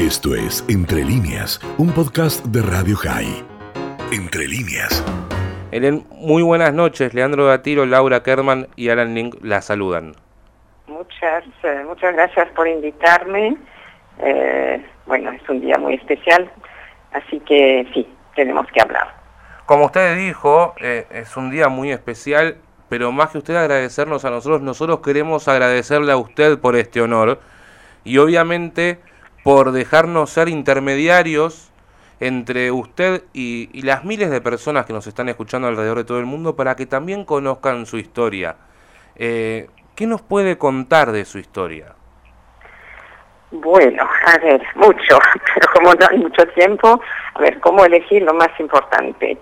Esto 0.00 0.34
es 0.34 0.64
Entre 0.70 1.04
líneas, 1.04 1.60
un 1.76 1.92
podcast 1.92 2.42
de 2.46 2.62
Radio 2.62 2.96
High. 2.96 3.44
Entre 4.10 4.48
líneas. 4.48 5.04
Helen, 5.72 6.06
muy 6.12 6.42
buenas 6.42 6.72
noches. 6.72 7.12
Leandro 7.12 7.48
Gatiro, 7.48 7.84
Laura 7.84 8.22
Kerman 8.22 8.68
y 8.76 8.88
Alan 8.88 9.14
Link 9.14 9.36
la 9.42 9.60
saludan. 9.60 10.14
Muchas, 10.86 11.44
eh, 11.64 11.84
muchas 11.86 12.14
gracias 12.14 12.48
por 12.56 12.66
invitarme. 12.66 13.58
Eh, 14.20 14.82
bueno, 15.04 15.32
es 15.32 15.46
un 15.50 15.60
día 15.60 15.76
muy 15.76 15.96
especial, 15.96 16.50
así 17.12 17.38
que 17.40 17.86
sí, 17.92 18.08
tenemos 18.34 18.66
que 18.72 18.80
hablar. 18.80 19.14
Como 19.66 19.84
usted 19.84 20.16
dijo, 20.16 20.72
eh, 20.80 21.08
es 21.10 21.36
un 21.36 21.50
día 21.50 21.68
muy 21.68 21.92
especial, 21.92 22.56
pero 22.88 23.12
más 23.12 23.32
que 23.32 23.38
usted 23.38 23.54
agradecernos 23.54 24.24
a 24.24 24.30
nosotros, 24.30 24.62
nosotros 24.62 25.00
queremos 25.00 25.46
agradecerle 25.46 26.10
a 26.10 26.16
usted 26.16 26.58
por 26.58 26.74
este 26.74 27.02
honor 27.02 27.38
y 28.02 28.16
obviamente 28.16 28.98
por 29.42 29.72
dejarnos 29.72 30.30
ser 30.30 30.48
intermediarios 30.48 31.70
entre 32.20 32.70
usted 32.70 33.22
y, 33.32 33.82
las 33.82 34.04
miles 34.04 34.30
de 34.30 34.40
personas 34.40 34.84
que 34.84 34.92
nos 34.92 35.06
están 35.06 35.28
escuchando 35.28 35.68
alrededor 35.68 35.98
de 35.98 36.04
todo 36.04 36.18
el 36.18 36.26
mundo 36.26 36.54
para 36.54 36.76
que 36.76 36.86
también 36.86 37.24
conozcan 37.24 37.86
su 37.86 37.96
historia. 37.96 38.56
Eh, 39.16 39.68
¿Qué 39.96 40.06
nos 40.06 40.22
puede 40.22 40.58
contar 40.58 41.12
de 41.12 41.24
su 41.24 41.38
historia? 41.38 41.94
Bueno, 43.50 44.08
a 44.26 44.38
ver, 44.38 44.62
mucho, 44.76 45.18
pero 45.54 45.68
como 45.72 45.94
no 45.94 46.06
hay 46.08 46.18
mucho 46.18 46.46
tiempo, 46.48 47.00
a 47.34 47.40
ver, 47.40 47.58
¿cómo 47.60 47.84
elegir 47.84 48.22
lo 48.22 48.34
más 48.34 48.50
importante? 48.60 49.38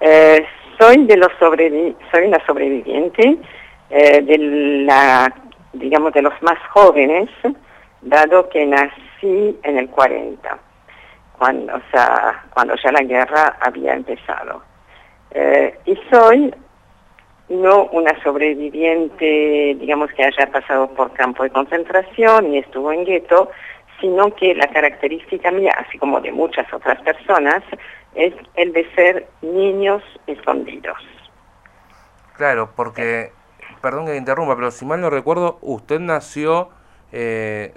Eh, 0.00 0.46
soy 0.78 1.04
de 1.06 1.16
los 1.16 1.30
sobrevi 1.38 1.96
soy 2.10 2.26
una 2.26 2.44
sobreviviente 2.46 3.36
eh, 3.90 4.22
de 4.22 4.38
la, 4.86 5.34
digamos, 5.72 6.12
de 6.12 6.22
los 6.22 6.32
más 6.42 6.58
jóvenes, 6.68 7.28
dado 8.02 8.48
que 8.48 8.64
nací 8.64 9.09
en 9.22 9.78
el 9.78 9.88
40, 9.90 10.58
cuando, 11.38 11.74
o 11.74 11.80
sea, 11.90 12.44
cuando 12.52 12.74
ya 12.82 12.92
la 12.92 13.02
guerra 13.02 13.58
había 13.60 13.94
empezado. 13.94 14.62
Eh, 15.30 15.78
y 15.84 15.98
soy 16.10 16.54
no 17.48 17.86
una 17.86 18.20
sobreviviente, 18.22 19.76
digamos, 19.78 20.10
que 20.12 20.24
haya 20.24 20.50
pasado 20.50 20.88
por 20.94 21.12
campo 21.12 21.42
de 21.42 21.50
concentración 21.50 22.54
y 22.54 22.58
estuvo 22.58 22.92
en 22.92 23.04
gueto, 23.04 23.50
sino 24.00 24.34
que 24.34 24.54
la 24.54 24.68
característica 24.68 25.50
mía, 25.50 25.74
así 25.76 25.98
como 25.98 26.20
de 26.20 26.32
muchas 26.32 26.72
otras 26.72 27.00
personas, 27.02 27.62
es 28.14 28.34
el 28.54 28.72
de 28.72 28.88
ser 28.94 29.28
niños 29.42 30.02
escondidos. 30.26 30.96
Claro, 32.36 32.70
porque, 32.74 33.32
perdón 33.82 34.06
que 34.06 34.16
interrumpa, 34.16 34.56
pero 34.56 34.70
si 34.70 34.86
mal 34.86 35.00
no 35.00 35.10
recuerdo, 35.10 35.58
usted 35.60 36.00
nació 36.00 36.70
eh, 37.12 37.74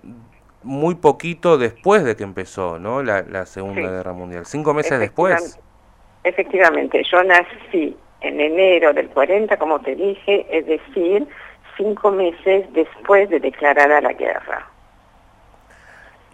muy 0.64 0.96
poquito 0.96 1.58
después 1.58 2.04
de 2.04 2.16
que 2.16 2.24
empezó 2.24 2.80
¿no? 2.80 3.04
la, 3.04 3.46
Segunda 3.46 3.82
Guerra 3.82 4.14
Mundial, 4.14 4.46
cinco 4.46 4.74
meses 4.74 5.00
después. 5.00 5.60
Efectivamente, 6.24 7.04
yo 7.12 7.24
nací 7.24 7.98
en 8.22 8.40
enero 8.40 8.94
del 8.94 9.10
40, 9.10 9.58
como 9.58 9.80
te 9.82 9.96
dije, 9.96 10.46
es 10.50 10.66
decir, 10.66 11.28
cinco 11.78 12.12
meses 12.12 12.66
después 12.74 13.30
de 13.30 13.40
declarada 13.40 14.00
la 14.00 14.14
guerra. 14.14 14.70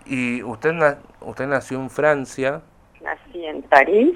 ¿Y 0.05 0.43
usted, 0.43 0.73
usted 1.21 1.47
nació 1.47 1.79
en 1.79 1.89
Francia? 1.89 2.61
Nací 3.01 3.45
en 3.45 3.63
París, 3.63 4.15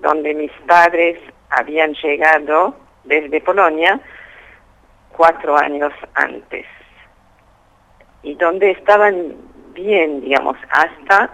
donde 0.00 0.34
mis 0.34 0.52
padres 0.66 1.18
habían 1.50 1.94
llegado 1.94 2.76
desde 3.04 3.40
Polonia 3.40 4.00
cuatro 5.16 5.56
años 5.56 5.92
antes 6.14 6.66
y 8.24 8.34
donde 8.34 8.72
estaban 8.72 9.36
bien, 9.74 10.22
digamos, 10.22 10.56
hasta, 10.70 11.30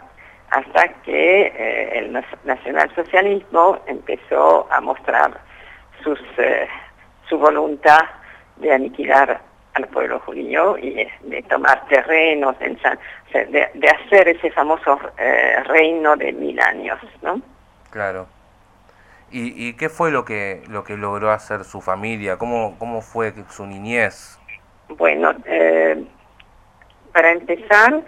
hasta 0.51 0.89
que 1.05 1.47
eh, 1.47 1.99
el 1.99 2.13
nacionalsocialismo 2.45 3.79
empezó 3.87 4.67
a 4.71 4.81
mostrar 4.81 5.41
sus, 6.03 6.19
eh, 6.39 6.69
su 7.29 7.39
voluntad 7.39 8.01
de 8.57 8.75
aniquilar 8.75 9.41
al 9.75 9.87
pueblo 9.89 10.19
judío 10.21 10.77
y 10.79 11.07
de 11.23 11.43
tomar 11.49 11.87
terrenos, 11.87 12.59
de, 12.59 12.77
de, 13.53 13.89
hacer 13.89 14.29
ese 14.29 14.51
famoso 14.51 14.99
eh, 15.17 15.63
reino 15.67 16.17
de 16.17 16.33
mil 16.33 16.59
años, 16.61 16.99
¿no? 17.23 17.41
Claro. 17.91 18.27
¿Y, 19.31 19.69
¿Y, 19.69 19.75
qué 19.75 19.89
fue 19.89 20.11
lo 20.11 20.25
que, 20.25 20.65
lo 20.69 20.83
que 20.83 20.97
logró 20.97 21.31
hacer 21.31 21.63
su 21.63 21.81
familia? 21.81 22.37
¿Cómo, 22.37 22.77
cómo 22.81 23.01
fue 23.01 23.33
su 23.49 23.65
niñez? 23.65 24.41
Bueno, 24.89 25.33
eh, 25.45 26.05
para 27.13 27.33
empezar, 27.33 28.03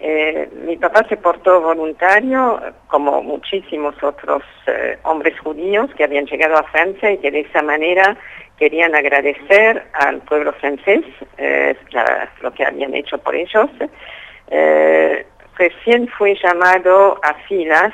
eh, 0.00 0.48
mi 0.64 0.76
papá 0.76 1.04
se 1.08 1.16
portó 1.16 1.60
voluntario, 1.60 2.60
como 2.86 3.20
muchísimos 3.22 4.00
otros 4.02 4.42
eh, 4.66 4.96
hombres 5.02 5.38
judíos 5.40 5.90
que 5.96 6.04
habían 6.04 6.26
llegado 6.26 6.56
a 6.56 6.62
Francia 6.64 7.10
y 7.10 7.18
que 7.18 7.32
de 7.32 7.40
esa 7.40 7.62
manera 7.62 8.16
querían 8.56 8.94
agradecer 8.94 9.82
al 9.94 10.20
pueblo 10.20 10.52
francés 10.52 11.02
eh, 11.36 11.76
lo 12.40 12.52
que 12.52 12.64
habían 12.64 12.94
hecho 12.94 13.18
por 13.18 13.34
ellos. 13.34 13.68
recién 15.56 16.06
fue 16.16 16.36
llamado 16.40 17.18
a 17.22 17.34
filas 17.48 17.92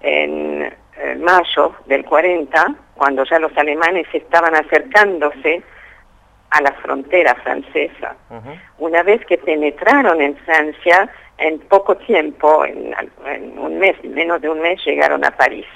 en 0.00 0.72
mayo 1.18 1.74
del 1.86 2.04
40, 2.04 2.74
cuando 2.94 3.24
ya 3.24 3.38
los 3.38 3.56
alemanes 3.56 4.06
estaban 4.12 4.54
acercándose 4.54 5.62
a 6.50 6.60
la 6.62 6.72
frontera 6.72 7.34
francesa. 7.36 8.16
Una 8.78 9.02
vez 9.02 9.24
que 9.26 9.38
penetraron 9.38 10.20
en 10.20 10.36
Francia, 10.38 11.08
en 11.38 11.58
poco 11.60 11.96
tiempo, 11.96 12.64
en, 12.64 12.94
un 13.58 13.78
mes, 13.78 14.02
menos 14.04 14.40
de 14.40 14.48
un 14.48 14.60
mes, 14.60 14.84
llegaron 14.84 15.24
a 15.24 15.30
París. 15.30 15.66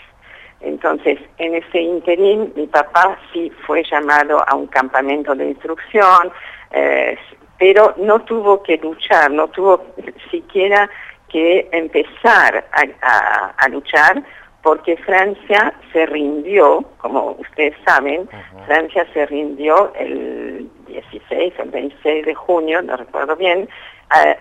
Entonces, 0.61 1.19
en 1.39 1.55
ese 1.55 1.81
interín, 1.81 2.53
mi 2.57 2.67
papá 2.67 3.19
sí 3.33 3.53
fue 3.67 3.83
llamado 3.85 4.43
a 4.49 4.55
un 4.55 4.67
campamento 4.67 5.35
de 5.35 5.49
instrucción, 5.49 6.33
eh, 6.71 7.17
pero 7.59 7.95
no 7.99 8.21
tuvo 8.23 8.63
que 8.63 8.79
luchar, 8.79 9.31
no 9.31 9.49
tuvo 9.49 9.85
siquiera 10.31 10.89
que 11.29 11.69
empezar 11.73 12.65
a 12.73 13.69
luchar 13.69 14.23
porque 14.65 14.97
Francia 14.97 15.75
se 15.93 16.07
rindió, 16.07 16.83
como 16.97 17.33
ustedes 17.33 17.77
saben, 17.85 18.27
Francia 18.65 19.07
se 19.13 19.27
rindió 19.27 19.93
el 19.95 20.71
16 20.87 21.53
o 21.59 21.63
el 21.65 21.71
26 21.71 22.25
de 22.25 22.35
junio, 22.35 22.81
no 22.81 22.97
recuerdo 22.97 23.37
bien, 23.37 23.69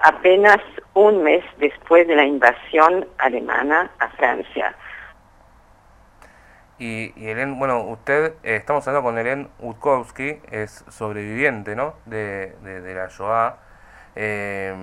apenas 0.01 0.59
un 0.94 1.23
mes 1.23 1.44
después 1.57 2.07
de 2.07 2.16
la 2.16 2.23
invasión 2.23 3.06
alemana 3.17 3.91
a 4.00 4.07
Francia. 4.12 4.73
Y, 6.79 7.12
y 7.17 7.33
bueno, 7.57 7.81
usted, 7.81 8.35
eh, 8.44 8.56
estamos 8.56 8.88
hablando 8.88 9.09
con 9.09 9.17
Helen 9.17 9.50
Utkowski, 9.59 10.39
es 10.51 10.85
sobreviviente, 10.88 11.75
¿no?, 11.75 11.95
de, 12.06 12.56
de 12.62 12.95
la 12.95 13.07
Shoah. 13.09 13.57
Eh, 14.16 14.74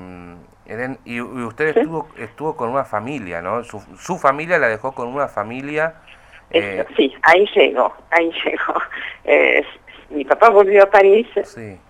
y, 1.05 1.21
usted 1.21 1.77
estuvo 1.77 2.09
estuvo 2.17 2.57
con 2.57 2.71
una 2.71 2.85
familia, 2.85 3.43
¿no? 3.43 3.65
Su, 3.65 3.81
su 3.97 4.19
familia 4.19 4.59
la 4.59 4.69
dejó 4.69 4.93
con 4.93 5.09
una 5.09 5.29
familia. 5.29 5.95
Eh, 6.51 6.85
sí, 6.97 7.15
ahí 7.23 7.47
llegó, 7.55 7.95
ahí 8.11 8.31
llegó. 8.45 8.75
mi 10.11 10.25
papá 10.25 10.51
volvió 10.51 10.85
a 10.85 10.91
París, 10.91 11.27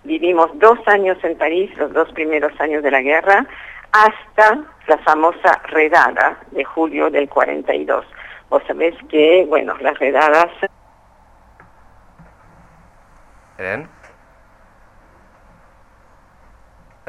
vivimos 0.05 0.51
dos 0.59 0.79
años 0.87 1.19
en 1.23 1.37
París, 1.37 1.71
los 1.77 1.93
dos 1.93 2.11
primeros 2.13 2.59
años 2.61 2.83
de 2.83 2.91
la 2.91 3.03
guerra, 3.03 3.47
hasta 3.93 4.65
la 4.87 4.99
famosa 4.99 5.61
redada 5.69 6.39
de 6.51 6.65
julio 6.65 7.11
del 7.11 7.29
42. 7.29 8.05
Vos 8.49 8.63
sabés 8.67 8.95
que, 9.09 9.47
bueno, 9.49 9.77
las 9.81 9.99
redadas... 9.99 10.49
¿Eren? 13.59 14.00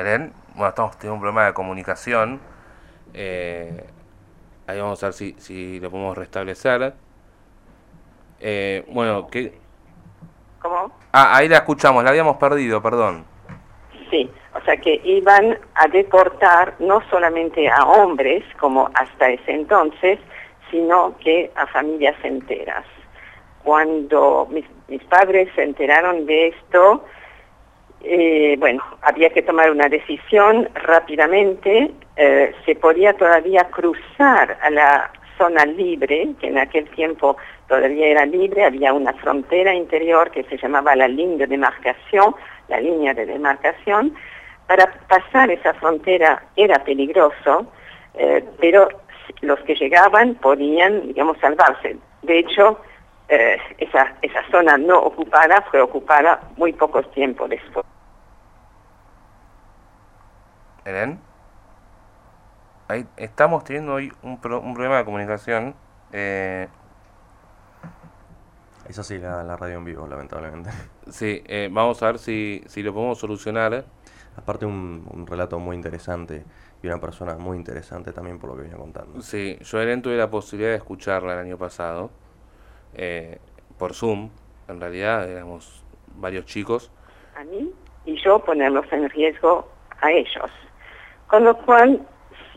¿Eren? 0.02 0.34
bueno, 0.56 0.70
estamos 0.70 0.98
teniendo 0.98 1.16
un 1.16 1.20
problema 1.22 1.46
de 1.46 1.54
comunicación. 1.54 2.40
Eh, 3.14 3.86
ahí 4.68 4.80
vamos 4.80 5.02
a 5.04 5.08
ver 5.08 5.14
si, 5.14 5.34
si 5.40 5.80
lo 5.80 5.90
podemos 5.90 6.18
restablecer. 6.18 6.94
Eh, 8.40 8.86
bueno, 8.90 9.28
¿qué? 9.28 9.58
¿Cómo? 10.62 10.92
Ah, 11.12 11.36
ahí 11.38 11.48
la 11.48 11.58
escuchamos, 11.58 12.04
la 12.04 12.10
habíamos 12.10 12.38
perdido, 12.38 12.82
perdón. 12.82 13.26
Sí, 14.10 14.30
o 14.54 14.62
sea 14.62 14.78
que 14.78 15.00
iban 15.04 15.58
a 15.76 15.88
deportar 15.88 16.76
no 16.80 17.02
solamente 17.10 17.70
a 17.70 17.86
hombres, 17.86 18.44
como 18.60 18.90
hasta 18.94 19.30
ese 19.30 19.52
entonces, 19.54 20.20
sino 20.70 21.18
que 21.20 21.52
a 21.56 21.66
familias 21.68 22.16
enteras. 22.24 22.86
Cuando 23.64 24.48
mis, 24.52 24.66
mis 24.88 25.04
padres 25.06 25.50
se 25.56 25.64
enteraron 25.64 26.26
de 26.26 26.48
esto, 26.48 27.06
eh, 28.04 28.56
bueno, 28.60 28.84
había 29.02 29.30
que 29.30 29.42
tomar 29.42 29.72
una 29.72 29.88
decisión 29.88 30.70
rápidamente. 30.74 31.92
Eh, 32.16 32.54
se 32.66 32.76
podía 32.76 33.14
todavía 33.14 33.66
cruzar 33.66 34.58
a 34.62 34.70
la 34.70 35.12
zona 35.38 35.66
libre, 35.66 36.30
que 36.40 36.48
en 36.48 36.58
aquel 36.58 36.90
tiempo 36.90 37.38
todavía 37.68 38.08
era 38.08 38.26
libre, 38.26 38.66
había 38.66 38.94
una 38.94 39.14
frontera 39.14 39.74
interior 39.74 40.32
que 40.32 40.44
se 40.44 40.58
llamaba 40.58 40.96
la 40.96 41.08
línea 41.08 41.38
de 41.38 41.48
demarcación, 41.48 42.36
la 42.68 42.80
línea 42.80 43.14
de 43.14 43.26
demarcación. 43.26 44.16
Para 44.68 44.92
pasar 45.08 45.52
esa 45.52 45.74
frontera 45.76 46.44
era 46.56 46.84
peligroso, 46.84 47.72
eh, 48.16 48.44
pero 48.60 48.88
los 49.42 49.60
que 49.62 49.76
llegaban 49.76 50.36
podían, 50.36 51.08
digamos, 51.08 51.38
salvarse. 51.40 51.98
De 52.24 52.40
hecho, 52.40 52.80
esa, 53.78 54.14
esa 54.22 54.44
zona 54.52 54.78
no 54.78 55.00
ocupada 55.00 55.62
fue 55.72 55.80
ocupada 55.80 56.42
muy 56.58 56.74
poco 56.74 57.02
tiempo 57.02 57.48
después. 57.48 57.86
¿Eren? 60.86 61.20
Ahí 62.88 63.06
estamos 63.18 63.64
teniendo 63.64 63.94
hoy 63.94 64.12
un, 64.24 64.32
un 64.32 64.74
problema 64.74 64.98
de 64.98 65.06
comunicación. 65.06 65.76
Eh... 66.12 66.68
Eso 68.88 69.04
sí, 69.04 69.20
la, 69.20 69.44
la, 69.44 69.56
radio 69.56 69.78
en 69.78 69.86
vivo, 69.86 70.08
lamentablemente. 70.08 70.70
Sí, 71.10 71.44
eh, 71.48 71.70
vamos 71.72 72.02
a 72.04 72.08
ver 72.08 72.20
si, 72.20 72.64
si 72.68 72.84
lo 72.84 72.94
podemos 72.94 73.18
solucionar. 73.18 73.86
Aparte 74.36 74.66
un, 74.66 75.06
un 75.12 75.28
relato 75.28 75.60
muy 75.60 75.76
interesante 75.76 76.46
y 76.82 76.88
una 76.88 77.00
persona 77.00 77.36
muy 77.36 77.58
interesante 77.58 78.14
también 78.14 78.40
por 78.40 78.50
lo 78.50 78.56
que 78.56 78.64
venía 78.64 78.78
contando. 78.78 79.22
Sí, 79.22 79.58
yo 79.62 79.82
Eren 79.82 80.02
tuve 80.02 80.16
la 80.16 80.30
posibilidad 80.30 80.72
de 80.72 80.78
escucharla 80.78 81.34
el 81.34 81.40
año 81.40 81.58
pasado 81.58 82.12
eh, 82.94 83.40
por 83.78 83.94
Zoom. 83.94 84.30
En 84.68 84.80
realidad 84.80 85.30
éramos 85.30 85.84
varios 86.16 86.46
chicos. 86.46 86.92
A 87.36 87.44
mí 87.44 87.72
y 88.06 88.22
yo 88.24 88.40
ponerlos 88.40 88.86
en 88.92 89.10
riesgo 89.10 89.68
a 90.02 90.12
ellos. 90.12 90.50
Con 91.32 91.46
lo 91.46 91.56
cual 91.56 92.02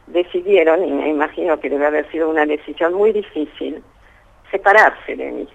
decidieron, 0.09 0.85
y 0.85 0.91
me 0.91 1.09
imagino 1.09 1.61
que 1.61 1.71
debe 1.71 1.87
haber 1.87 2.11
sido 2.11 2.29
una 2.29 2.45
decisión 2.45 2.93
muy 2.95 3.13
difícil, 3.13 3.81
separarse 4.51 5.15
de 5.15 5.31
mí. 5.31 5.49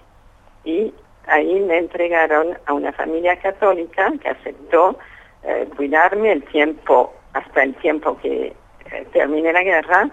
Y 0.64 0.94
ahí 1.26 1.60
me 1.60 1.76
entregaron 1.76 2.56
a 2.64 2.72
una 2.72 2.94
familia 2.94 3.38
católica 3.38 4.10
que 4.22 4.30
aceptó 4.30 4.98
eh, 5.42 5.68
cuidarme 5.76 6.32
el 6.32 6.42
tiempo, 6.44 7.12
hasta 7.34 7.62
el 7.62 7.74
tiempo 7.74 8.16
que 8.22 8.54
eh, 8.90 9.06
termine 9.12 9.52
la 9.52 9.64
guerra, 9.64 10.08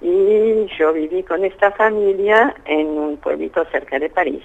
y 0.00 0.66
yo 0.78 0.92
viví 0.92 1.24
con 1.24 1.44
esta 1.44 1.72
familia 1.72 2.54
en 2.66 2.86
un 2.86 3.16
pueblito 3.16 3.64
cerca 3.72 3.98
de 3.98 4.10
París. 4.10 4.44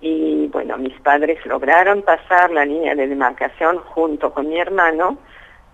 Y 0.00 0.46
bueno, 0.52 0.78
mis 0.78 0.94
padres 1.00 1.44
lograron 1.44 2.02
pasar 2.02 2.52
la 2.52 2.64
línea 2.64 2.94
de 2.94 3.08
demarcación 3.08 3.78
junto 3.78 4.32
con 4.32 4.48
mi 4.48 4.60
hermano. 4.60 5.18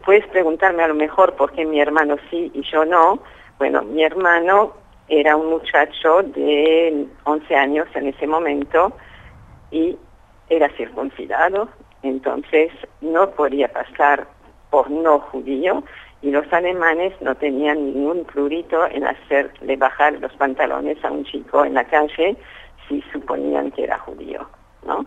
Puedes 0.05 0.27
preguntarme 0.29 0.83
a 0.83 0.89
lo 0.89 0.95
mejor 0.95 1.35
por 1.35 1.53
qué 1.53 1.65
mi 1.65 1.81
hermano 1.81 2.17
sí 2.31 2.51
y 2.55 2.63
yo 2.63 2.85
no. 2.85 3.21
Bueno, 3.59 3.83
mi 3.83 4.03
hermano 4.03 4.73
era 5.09 5.37
un 5.37 5.51
muchacho 5.51 6.23
de 6.23 7.07
11 7.25 7.55
años 7.55 7.87
en 7.95 8.09
ese 8.09 8.27
momento 8.27 8.93
y 9.71 9.97
era 10.49 10.69
circuncidado, 10.71 11.69
entonces 12.03 12.71
no 13.01 13.31
podía 13.31 13.69
pasar 13.69 14.27
por 14.71 14.91
no 14.91 15.21
judío 15.21 15.85
y 16.21 16.31
los 16.31 16.51
alemanes 16.53 17.13
no 17.21 17.35
tenían 17.35 17.93
ningún 17.93 18.25
prurito 18.25 18.87
en 18.87 19.05
hacerle 19.05 19.77
bajar 19.77 20.15
los 20.15 20.33
pantalones 20.35 21.03
a 21.05 21.11
un 21.11 21.25
chico 21.25 21.65
en 21.65 21.75
la 21.75 21.85
calle 21.85 22.37
si 22.89 23.03
suponían 23.13 23.71
que 23.71 23.85
era 23.85 23.99
judío, 23.99 24.49
¿no? 24.87 25.07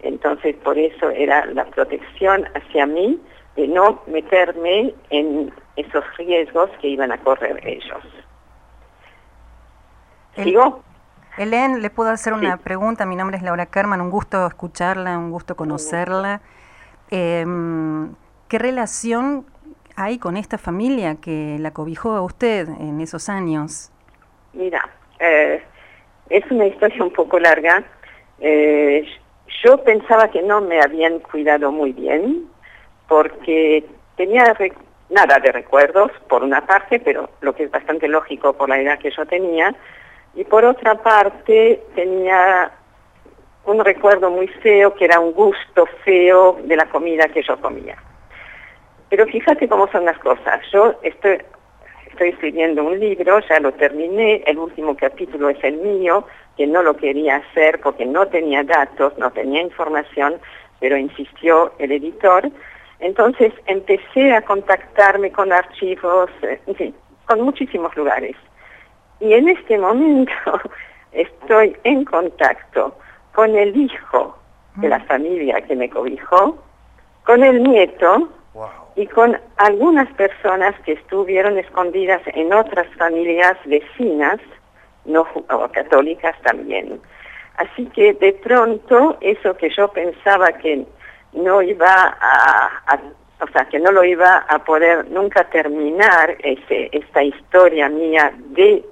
Entonces 0.00 0.54
por 0.56 0.78
eso 0.78 1.10
era 1.10 1.44
la 1.46 1.64
protección 1.64 2.46
hacia 2.54 2.86
mí 2.86 3.18
de 3.58 3.66
no 3.66 4.00
meterme 4.06 4.94
en 5.10 5.52
esos 5.74 6.04
riesgos 6.16 6.70
que 6.80 6.86
iban 6.86 7.10
a 7.10 7.18
correr 7.18 7.60
ellos. 7.66 8.04
¿Sigo? 10.36 10.84
Helen, 11.36 11.82
¿le 11.82 11.90
puedo 11.90 12.10
hacer 12.10 12.34
una 12.34 12.56
pregunta? 12.58 13.04
Mi 13.04 13.16
nombre 13.16 13.36
es 13.36 13.42
Laura 13.42 13.66
Carman, 13.66 14.00
un 14.00 14.10
gusto 14.10 14.46
escucharla, 14.46 15.18
un 15.18 15.32
gusto 15.32 15.56
conocerla. 15.56 16.40
Em, 17.10 18.14
¿Qué 18.48 18.58
relación 18.60 19.44
hay 19.96 20.18
con 20.18 20.36
esta 20.36 20.56
familia 20.56 21.16
que 21.16 21.56
la 21.58 21.72
cobijó 21.72 22.12
a 22.12 22.22
usted 22.22 22.68
en 22.68 23.00
esos 23.00 23.28
años? 23.28 23.90
Mira, 24.52 24.88
eh, 25.18 25.60
es 26.30 26.48
una 26.52 26.66
historia 26.66 27.02
un 27.02 27.12
poco 27.12 27.40
larga. 27.40 27.82
Eh, 28.38 29.04
yo 29.64 29.82
pensaba 29.82 30.30
que 30.30 30.42
no 30.42 30.60
me 30.60 30.80
habían 30.80 31.18
cuidado 31.18 31.72
muy 31.72 31.92
bien 31.92 32.48
porque 33.08 33.84
tenía 34.16 34.54
nada 35.10 35.38
de 35.38 35.52
recuerdos, 35.52 36.12
por 36.28 36.44
una 36.44 36.66
parte, 36.66 37.00
pero 37.00 37.30
lo 37.40 37.54
que 37.54 37.64
es 37.64 37.70
bastante 37.70 38.06
lógico 38.06 38.52
por 38.52 38.68
la 38.68 38.80
edad 38.80 38.98
que 38.98 39.10
yo 39.10 39.26
tenía, 39.26 39.74
y 40.34 40.44
por 40.44 40.64
otra 40.64 40.94
parte 40.96 41.82
tenía 41.94 42.70
un 43.64 43.84
recuerdo 43.84 44.30
muy 44.30 44.48
feo, 44.48 44.94
que 44.94 45.06
era 45.06 45.18
un 45.20 45.32
gusto 45.32 45.86
feo 46.04 46.58
de 46.64 46.76
la 46.76 46.88
comida 46.88 47.28
que 47.28 47.42
yo 47.42 47.60
comía. 47.60 47.96
Pero 49.10 49.26
fíjate 49.26 49.68
cómo 49.68 49.88
son 49.88 50.04
las 50.04 50.18
cosas. 50.18 50.60
Yo 50.70 50.94
estoy, 51.02 51.38
estoy 52.10 52.28
escribiendo 52.30 52.84
un 52.84 52.98
libro, 52.98 53.40
ya 53.48 53.60
lo 53.60 53.72
terminé, 53.72 54.42
el 54.46 54.58
último 54.58 54.96
capítulo 54.96 55.48
es 55.48 55.62
el 55.64 55.78
mío, 55.78 56.26
que 56.56 56.66
no 56.66 56.82
lo 56.82 56.96
quería 56.96 57.36
hacer 57.36 57.80
porque 57.80 58.04
no 58.04 58.26
tenía 58.26 58.64
datos, 58.64 59.16
no 59.18 59.30
tenía 59.30 59.62
información, 59.62 60.40
pero 60.80 60.96
insistió 60.96 61.72
el 61.78 61.92
editor. 61.92 62.50
Entonces 63.00 63.52
empecé 63.66 64.32
a 64.32 64.42
contactarme 64.42 65.30
con 65.30 65.52
archivos, 65.52 66.30
eh, 66.42 66.60
en 66.66 66.74
fin, 66.74 66.94
con 67.26 67.40
muchísimos 67.42 67.96
lugares. 67.96 68.36
Y 69.20 69.32
en 69.32 69.48
este 69.48 69.78
momento 69.78 70.32
estoy 71.12 71.76
en 71.84 72.04
contacto 72.04 72.96
con 73.34 73.56
el 73.56 73.76
hijo 73.76 74.36
de 74.76 74.88
la 74.88 74.98
mm. 74.98 75.06
familia 75.06 75.60
que 75.62 75.76
me 75.76 75.88
cobijó, 75.88 76.58
con 77.24 77.44
el 77.44 77.62
nieto, 77.62 78.28
y 78.98 79.06
con 79.06 79.38
algunas 79.58 80.12
personas 80.14 80.74
que 80.80 80.94
estuvieron 80.94 81.56
escondidas 81.56 82.20
en 82.34 82.52
otras 82.52 82.88
familias 82.96 83.56
vecinas, 83.64 84.40
no 85.04 85.24
católicas 85.72 86.34
también. 86.42 87.00
Así 87.58 87.86
que 87.86 88.14
de 88.14 88.32
pronto 88.32 89.16
eso 89.20 89.56
que 89.56 89.70
yo 89.70 89.86
pensaba 89.92 90.48
que 90.52 90.84
no 91.32 91.62
iba 91.62 92.16
a, 92.20 93.00
o 93.40 93.46
sea, 93.48 93.66
que 93.66 93.78
no 93.78 93.92
lo 93.92 94.04
iba 94.04 94.38
a 94.48 94.58
poder 94.64 95.10
nunca 95.10 95.44
terminar 95.44 96.36
ese, 96.40 96.88
esta 96.92 97.22
historia 97.22 97.88
mía 97.88 98.32
de, 98.36 98.84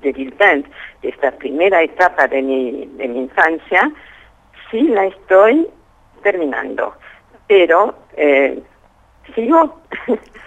de 0.00 0.12
de 0.12 0.64
esta 1.02 1.30
primera 1.32 1.82
etapa 1.82 2.26
de 2.26 2.42
mi, 2.42 2.86
de 2.86 3.08
mi 3.08 3.18
infancia, 3.20 3.90
sí 4.70 4.82
la 4.88 5.06
estoy 5.06 5.68
terminando. 6.22 6.94
Pero 7.46 7.94
eh, 8.16 8.62
¿Sigo? 9.34 9.80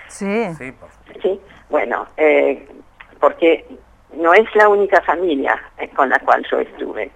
Sí. 0.07 0.45
Sí, 1.21 1.39
bueno, 1.69 2.07
eh, 2.17 2.67
porque 3.19 3.65
no 4.13 4.33
es 4.33 4.45
la 4.55 4.67
única 4.67 5.01
familia 5.01 5.57
eh, 5.77 5.89
con 5.89 6.09
la 6.09 6.19
cual 6.19 6.45
yo 6.49 6.59
estuve. 6.59 7.11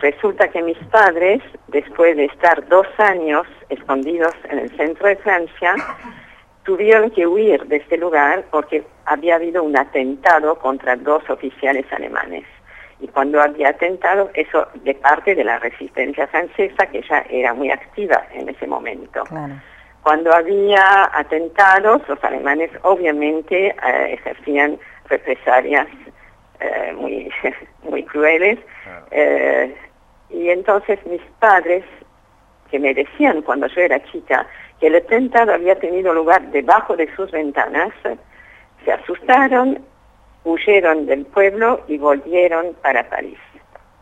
Resulta 0.00 0.48
que 0.48 0.62
mis 0.62 0.78
padres, 0.86 1.42
después 1.68 2.16
de 2.16 2.24
estar 2.24 2.66
dos 2.68 2.86
años 2.98 3.46
escondidos 3.68 4.32
en 4.48 4.60
el 4.60 4.76
centro 4.76 5.08
de 5.08 5.16
Francia, 5.16 5.74
tuvieron 6.64 7.10
que 7.10 7.26
huir 7.26 7.66
de 7.66 7.76
este 7.76 7.98
lugar 7.98 8.44
porque 8.50 8.82
había 9.04 9.34
habido 9.34 9.62
un 9.62 9.76
atentado 9.76 10.58
contra 10.58 10.96
dos 10.96 11.28
oficiales 11.28 11.84
alemanes. 11.92 12.44
Y 13.00 13.08
cuando 13.08 13.40
había 13.40 13.70
atentado, 13.70 14.30
eso 14.34 14.68
de 14.84 14.94
parte 14.94 15.34
de 15.34 15.44
la 15.44 15.58
resistencia 15.58 16.26
francesa, 16.28 16.86
que 16.86 17.02
ya 17.02 17.24
era 17.30 17.54
muy 17.54 17.70
activa 17.70 18.26
en 18.32 18.48
ese 18.48 18.66
momento. 18.66 19.24
Claro. 19.24 19.54
Cuando 20.02 20.32
había 20.32 21.10
atentados, 21.12 22.02
los 22.08 22.22
alemanes 22.24 22.70
obviamente 22.82 23.68
eh, 23.68 24.14
ejercían 24.14 24.78
represalias 25.08 25.86
eh, 26.60 26.94
muy, 26.96 27.30
muy 27.82 28.04
crueles. 28.04 28.58
Eh, 29.10 29.74
y 30.30 30.50
entonces 30.50 31.04
mis 31.06 31.22
padres, 31.38 31.84
que 32.70 32.78
me 32.78 32.94
decían 32.94 33.42
cuando 33.42 33.66
yo 33.66 33.80
era 33.80 34.02
chica 34.04 34.46
que 34.78 34.86
el 34.86 34.96
atentado 34.96 35.52
había 35.52 35.78
tenido 35.78 36.14
lugar 36.14 36.50
debajo 36.50 36.96
de 36.96 37.14
sus 37.14 37.30
ventanas, 37.30 37.92
se 38.84 38.92
asustaron, 38.92 39.84
huyeron 40.44 41.06
del 41.06 41.26
pueblo 41.26 41.84
y 41.86 41.98
volvieron 41.98 42.74
para 42.82 43.08
París. 43.08 43.38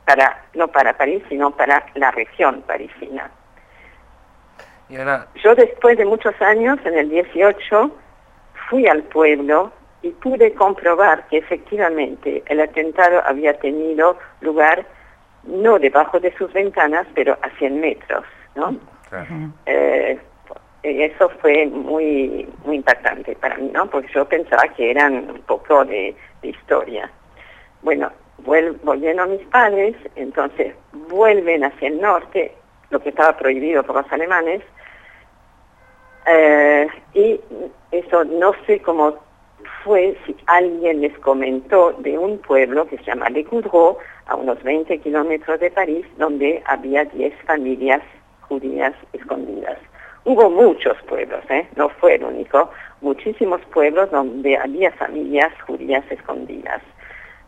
Para, 0.06 0.44
no 0.54 0.68
para 0.68 0.96
París, 0.96 1.22
sino 1.28 1.50
para 1.50 1.84
la 1.94 2.10
región 2.12 2.62
parisina. 2.62 3.30
Yo 5.42 5.54
después 5.54 5.98
de 5.98 6.06
muchos 6.06 6.40
años, 6.40 6.78
en 6.84 6.96
el 6.96 7.10
18, 7.10 7.90
fui 8.70 8.86
al 8.86 9.02
pueblo 9.02 9.70
y 10.00 10.10
pude 10.10 10.54
comprobar 10.54 11.26
que 11.28 11.38
efectivamente 11.38 12.42
el 12.46 12.60
atentado 12.60 13.20
había 13.26 13.58
tenido 13.58 14.16
lugar 14.40 14.86
no 15.44 15.78
debajo 15.78 16.20
de 16.20 16.34
sus 16.36 16.52
ventanas, 16.52 17.06
pero 17.14 17.38
a 17.42 17.50
100 17.58 17.80
metros, 17.80 18.24
¿no? 18.54 18.76
Eh, 19.66 20.18
eso 20.82 21.28
fue 21.40 21.66
muy, 21.66 22.48
muy 22.64 22.76
impactante 22.76 23.34
para 23.36 23.56
mí, 23.56 23.70
¿no? 23.72 23.86
Porque 23.90 24.08
yo 24.14 24.24
pensaba 24.26 24.68
que 24.68 24.90
eran 24.90 25.30
un 25.30 25.40
poco 25.40 25.84
de, 25.84 26.14
de 26.42 26.48
historia. 26.48 27.10
Bueno, 27.82 28.10
volviendo 28.82 29.22
a 29.22 29.26
mis 29.26 29.44
padres, 29.46 29.96
entonces 30.16 30.74
vuelven 31.08 31.64
hacia 31.64 31.88
el 31.88 32.00
norte, 32.00 32.54
lo 32.90 33.00
que 33.00 33.10
estaba 33.10 33.36
prohibido 33.36 33.82
por 33.82 33.96
los 33.96 34.12
alemanes, 34.12 34.62
eh, 36.26 36.88
y 37.14 37.40
eso 37.90 38.24
no 38.24 38.52
sé 38.66 38.80
cómo 38.80 39.16
fue 39.84 40.16
si 40.26 40.36
alguien 40.46 41.00
les 41.00 41.16
comentó 41.18 41.92
de 41.98 42.18
un 42.18 42.38
pueblo 42.38 42.86
que 42.86 42.98
se 42.98 43.04
llama 43.04 43.28
Le 43.30 43.44
Coudreau, 43.44 43.98
a 44.26 44.36
unos 44.36 44.62
20 44.62 44.98
kilómetros 44.98 45.58
de 45.60 45.70
París, 45.70 46.06
donde 46.18 46.62
había 46.66 47.04
10 47.04 47.34
familias 47.46 48.02
judías 48.42 48.92
escondidas. 49.12 49.78
Hubo 50.24 50.50
muchos 50.50 50.96
pueblos, 51.08 51.42
¿eh? 51.48 51.66
no 51.76 51.88
fue 51.88 52.16
el 52.16 52.24
único, 52.24 52.70
muchísimos 53.00 53.60
pueblos 53.72 54.10
donde 54.10 54.56
había 54.56 54.90
familias 54.92 55.52
judías 55.62 56.04
escondidas. 56.10 56.82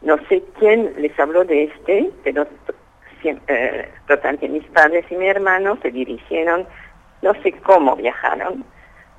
No 0.01 0.17
sé 0.29 0.43
quién 0.59 0.95
les 0.97 1.19
habló 1.19 1.45
de 1.45 1.65
este, 1.65 2.11
pero 2.25 2.47
eh, 3.23 4.49
mis 4.49 4.65
padres 4.69 5.05
y 5.11 5.17
mi 5.17 5.29
hermano 5.29 5.77
se 5.83 5.91
dirigieron, 5.91 6.67
no 7.21 7.35
sé 7.43 7.53
cómo 7.53 7.97
viajaron, 7.97 8.65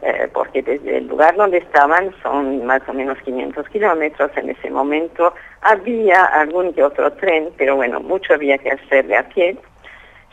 eh, 0.01 0.27
porque 0.33 0.63
desde 0.63 0.97
el 0.97 1.07
lugar 1.07 1.35
donde 1.35 1.59
estaban 1.59 2.11
son 2.23 2.65
más 2.65 2.81
o 2.87 2.93
menos 2.93 3.17
500 3.19 3.69
kilómetros, 3.69 4.31
en 4.35 4.49
ese 4.49 4.71
momento 4.71 5.33
había 5.61 6.25
algún 6.25 6.73
que 6.73 6.83
otro 6.83 7.11
tren, 7.13 7.49
pero 7.57 7.75
bueno, 7.75 7.99
mucho 7.99 8.33
había 8.33 8.57
que 8.57 8.71
hacer 8.71 9.05
de 9.05 9.17
a 9.17 9.29
pie. 9.29 9.57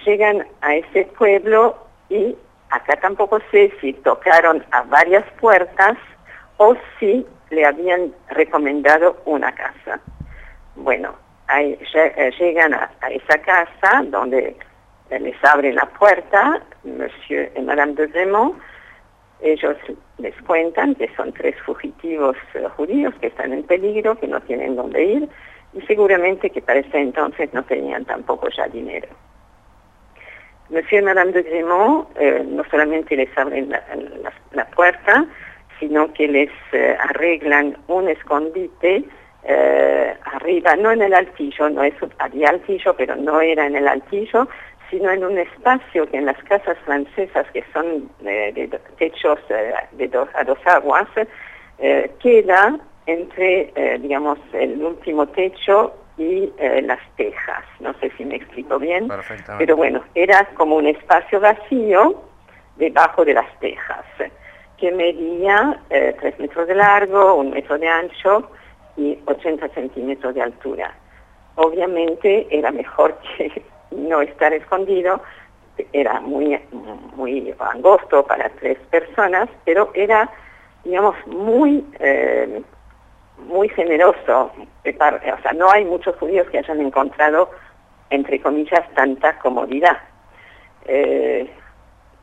Llegan 0.06 0.46
a 0.62 0.74
ese 0.74 1.04
pueblo 1.18 1.76
y 2.08 2.34
acá 2.70 2.96
tampoco 2.96 3.40
sé 3.50 3.72
si 3.80 3.92
tocaron 3.92 4.64
a 4.70 4.82
varias 4.82 5.24
puertas 5.40 5.98
o 6.56 6.74
si 6.98 7.26
le 7.50 7.66
habían 7.66 8.12
recomendado 8.30 9.20
una 9.26 9.52
casa. 9.52 10.00
Bueno, 10.76 11.14
ahí, 11.46 11.78
eh, 11.94 12.30
llegan 12.38 12.72
a, 12.72 12.90
esa 13.10 13.38
casa 13.42 14.02
donde 14.06 14.56
les 15.10 15.44
abre 15.44 15.72
la 15.72 15.86
puerta, 15.86 16.62
Monsieur 16.84 17.50
y 17.56 17.60
Madame 17.60 17.94
de 17.94 18.08
Zemont, 18.08 18.56
ellos 19.40 19.76
les 20.18 20.34
cuentan 20.42 20.94
que 20.94 21.08
son 21.16 21.32
tres 21.32 21.54
fugitivos 21.64 22.36
eh, 22.54 22.64
judíos 22.76 23.14
que 23.20 23.28
están 23.28 23.52
en 23.52 23.62
peligro, 23.62 24.18
que 24.18 24.26
no 24.26 24.40
tienen 24.40 24.76
dónde 24.76 25.04
ir 25.04 25.28
y 25.74 25.80
seguramente 25.82 26.50
que 26.50 26.62
para 26.62 26.80
ese 26.80 26.98
entonces 26.98 27.52
no 27.52 27.62
tenían 27.64 28.04
tampoco 28.04 28.48
ya 28.48 28.66
dinero. 28.68 29.08
Monsieur 30.70 31.02
y 31.02 31.06
Madame 31.06 31.32
de 31.32 31.42
Grimont 31.42 32.08
eh, 32.18 32.44
no 32.46 32.62
solamente 32.70 33.16
les 33.16 33.36
abren 33.38 33.70
la, 33.70 34.64
puerta, 34.66 35.26
sino 35.78 36.12
que 36.12 36.28
les 36.28 36.50
eh, 36.72 36.96
arreglan 37.00 37.76
un 37.86 38.08
escondite 38.08 39.04
arriba, 40.24 40.76
no 40.76 40.90
en 40.90 41.00
el 41.00 41.14
altillo, 41.14 41.70
no 41.70 41.82
es, 41.82 41.94
había 42.18 42.50
altillo, 42.50 42.94
pero 42.96 43.16
no 43.16 43.40
era 43.40 43.66
en 43.66 43.76
el 43.76 43.88
altillo, 43.88 44.46
sino 44.90 45.10
en 45.10 45.24
un 45.24 45.38
espacio 45.38 46.08
que 46.08 46.18
en 46.18 46.26
las 46.26 46.38
casas 46.44 46.76
francesas, 46.84 47.46
que 47.52 47.64
son 47.72 48.10
eh, 48.24 48.52
de 48.54 48.68
techos 48.98 49.38
eh, 49.48 49.72
de 49.92 50.08
dos, 50.08 50.28
a 50.34 50.44
dos 50.44 50.58
aguas, 50.66 51.08
eh, 51.78 52.10
queda 52.20 52.78
entre, 53.06 53.72
digamos, 54.00 54.38
el 54.52 54.82
último 54.82 55.26
techo 55.28 55.94
y 56.18 56.52
las 56.82 56.98
tejas. 57.16 57.64
No 57.80 57.94
sé 58.00 58.12
si 58.18 58.24
me 58.26 58.36
explico 58.36 58.78
bien, 58.78 59.08
pero 59.56 59.76
bueno, 59.78 60.02
era 60.14 60.44
como 60.54 60.76
un 60.76 60.86
espacio 60.86 61.40
vacío 61.40 62.22
debajo 62.76 63.24
de 63.24 63.32
las 63.32 63.58
tejas, 63.60 64.04
que 64.76 64.92
medía 64.92 65.80
tres 65.88 66.38
metros 66.38 66.68
de 66.68 66.74
largo, 66.74 67.36
un 67.36 67.48
metro 67.48 67.78
de 67.78 67.88
ancho 67.88 68.50
y 68.98 69.18
80 69.24 69.68
centímetros 69.68 70.34
de 70.34 70.42
altura. 70.42 70.92
Obviamente 71.54 72.46
era 72.50 72.70
mejor 72.70 73.18
que 73.38 73.62
no 73.90 74.20
estar 74.20 74.52
escondido, 74.52 75.20
era 75.92 76.20
muy, 76.20 76.58
muy 77.16 77.54
angosto 77.58 78.24
para 78.26 78.48
tres 78.50 78.78
personas, 78.90 79.48
pero 79.64 79.90
era, 79.94 80.30
digamos, 80.84 81.14
muy, 81.26 81.84
eh, 82.00 82.62
muy 83.38 83.68
generoso. 83.70 84.50
O 84.54 85.42
sea, 85.42 85.52
no 85.54 85.70
hay 85.70 85.84
muchos 85.84 86.16
judíos 86.16 86.48
que 86.50 86.58
hayan 86.58 86.80
encontrado, 86.80 87.50
entre 88.10 88.40
comillas, 88.40 88.82
tanta 88.94 89.38
comodidad. 89.38 89.98
Eh, 90.86 91.48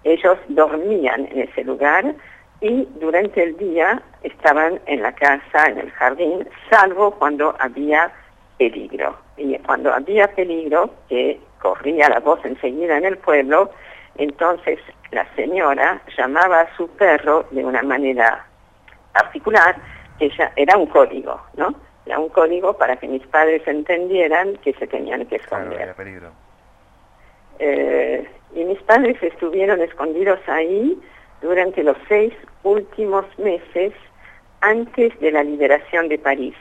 ellos 0.04 0.38
dormían 0.50 1.28
en 1.32 1.42
ese 1.42 1.64
lugar 1.64 2.16
y 2.62 2.88
durante 3.00 3.44
el 3.44 3.58
día 3.58 4.02
estaban 4.24 4.80
en 4.86 5.02
la 5.02 5.14
casa, 5.14 5.68
en 5.68 5.80
el 5.80 5.92
jardín, 5.92 6.48
salvo 6.70 7.12
cuando 7.12 7.56
había 7.60 8.12
peligro. 8.58 9.18
Y 9.38 9.58
cuando 9.60 9.94
había 9.94 10.28
peligro, 10.28 10.90
que 11.10 11.40
corría 11.62 12.10
la 12.10 12.20
voz 12.20 12.44
enseguida 12.46 12.98
en 12.98 13.06
el 13.06 13.18
pueblo, 13.18 13.72
entonces 14.18 14.80
la 15.12 15.26
señora 15.36 16.02
llamaba 16.18 16.62
a 16.62 16.76
su 16.76 16.88
perro 16.90 17.46
de 17.52 17.64
una 17.64 17.82
manera 17.84 18.46
particular, 19.14 19.76
que 20.20 20.30
ya 20.30 20.52
era 20.56 20.78
un 20.78 20.88
código, 20.88 21.42
¿no? 21.56 21.74
Era 22.06 22.20
un 22.20 22.30
código 22.30 22.74
para 22.78 22.98
que 22.98 23.08
mis 23.08 23.26
padres 23.28 23.68
entendieran 23.68 24.58
que 24.58 24.74
se 24.74 24.88
tenían 24.88 25.26
que 25.26 25.38
esconder. 25.38 25.96
Eh, 27.60 28.30
y 28.54 28.64
mis 28.66 28.82
padres 28.84 29.22
estuvieron 29.24 29.82
escondidos 29.82 30.40
ahí 30.48 31.00
durante 31.42 31.84
los 31.84 31.98
seis 32.08 32.34
últimos 32.64 33.26
meses 33.38 33.94
antes 34.62 35.18
de 35.20 35.32
la 35.32 35.44
liberación 35.44 36.10
de 36.10 36.18
París. 36.18 36.56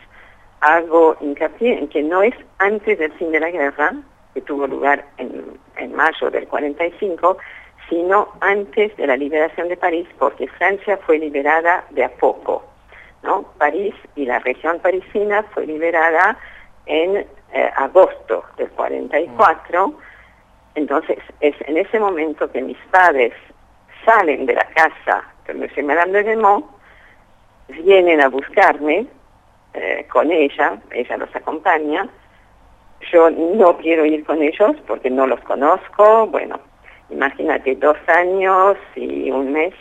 Hago 0.61 1.17
hincapié 1.21 1.79
en 1.79 1.89
que 1.89 2.03
no 2.03 2.23
es 2.23 2.35
antes 2.59 2.99
del 2.99 3.13
fin 3.13 3.33
de 3.33 3.41
la 3.41 3.51
guerra, 3.51 3.93
que 4.35 4.41
tuvo 4.41 4.67
lugar 4.67 5.07
en, 5.17 5.95
mayo 5.95 6.31
del 6.31 6.49
45, 6.49 7.39
sino 7.89 8.29
antes 8.41 8.97
de 8.97 9.07
la 9.07 9.17
liberación 9.17 9.69
de 9.69 9.77
París, 9.77 10.09
porque 10.19 10.49
Francia 10.49 10.99
fue 11.07 11.19
liberada 11.19 11.85
de 11.91 12.05
a 12.05 12.09
poco. 12.11 12.65
¿no? 13.23 13.45
París 13.59 13.95
y 14.17 14.27
la 14.27 14.41
región 14.41 14.81
parisina 14.81 15.45
fue 15.55 15.67
liberada 15.67 16.37
en 16.87 17.17
eh, 17.53 17.71
agosto 17.77 18.45
del 18.57 18.69
44, 18.71 19.95
entonces 20.75 21.19
es 21.41 21.55
en 21.67 21.77
ese 21.77 21.99
momento 22.01 22.51
que 22.51 22.61
mis 22.61 22.79
padres 22.91 23.33
salen 24.05 24.45
de 24.47 24.55
la 24.55 24.67
casa 24.75 25.25
de 25.47 25.53
M. 25.53 25.83
Madame 25.85 26.13
de 26.13 26.23
Demont, 26.25 26.67
vienen 27.69 28.21
a 28.21 28.29
buscarme 28.29 29.07
eh, 29.73 30.07
con 30.11 30.31
ella, 30.31 30.79
ella 30.91 31.17
los 31.17 31.35
acompaña, 31.35 32.09
yo 33.13 33.31
no 33.31 33.77
quiero 33.79 34.05
ir 34.05 34.25
con 34.25 34.43
ellos 34.43 34.77
porque 34.87 35.11
no 35.11 35.27
los 35.27 35.41
conozco. 35.41 36.27
Bueno, 36.27 36.59
imagínate 37.11 37.75
dos 37.77 37.97
años 38.07 38.77
y 38.97 39.31
un 39.31 39.53
mes 39.53 39.75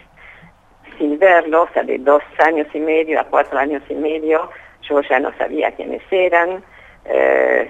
sin 0.97 1.17
verlos, 1.17 1.69
o 1.69 1.73
sea, 1.73 1.83
de 1.83 1.97
dos 1.97 2.21
años 2.45 2.67
y 2.73 2.79
medio 2.79 3.19
a 3.19 3.23
cuatro 3.23 3.57
años 3.57 3.81
y 3.89 3.95
medio, 3.95 4.49
yo 4.87 5.01
ya 5.01 5.19
no 5.19 5.31
sabía 5.37 5.71
quiénes 5.71 6.01
eran. 6.11 6.63
Eh, 7.05 7.69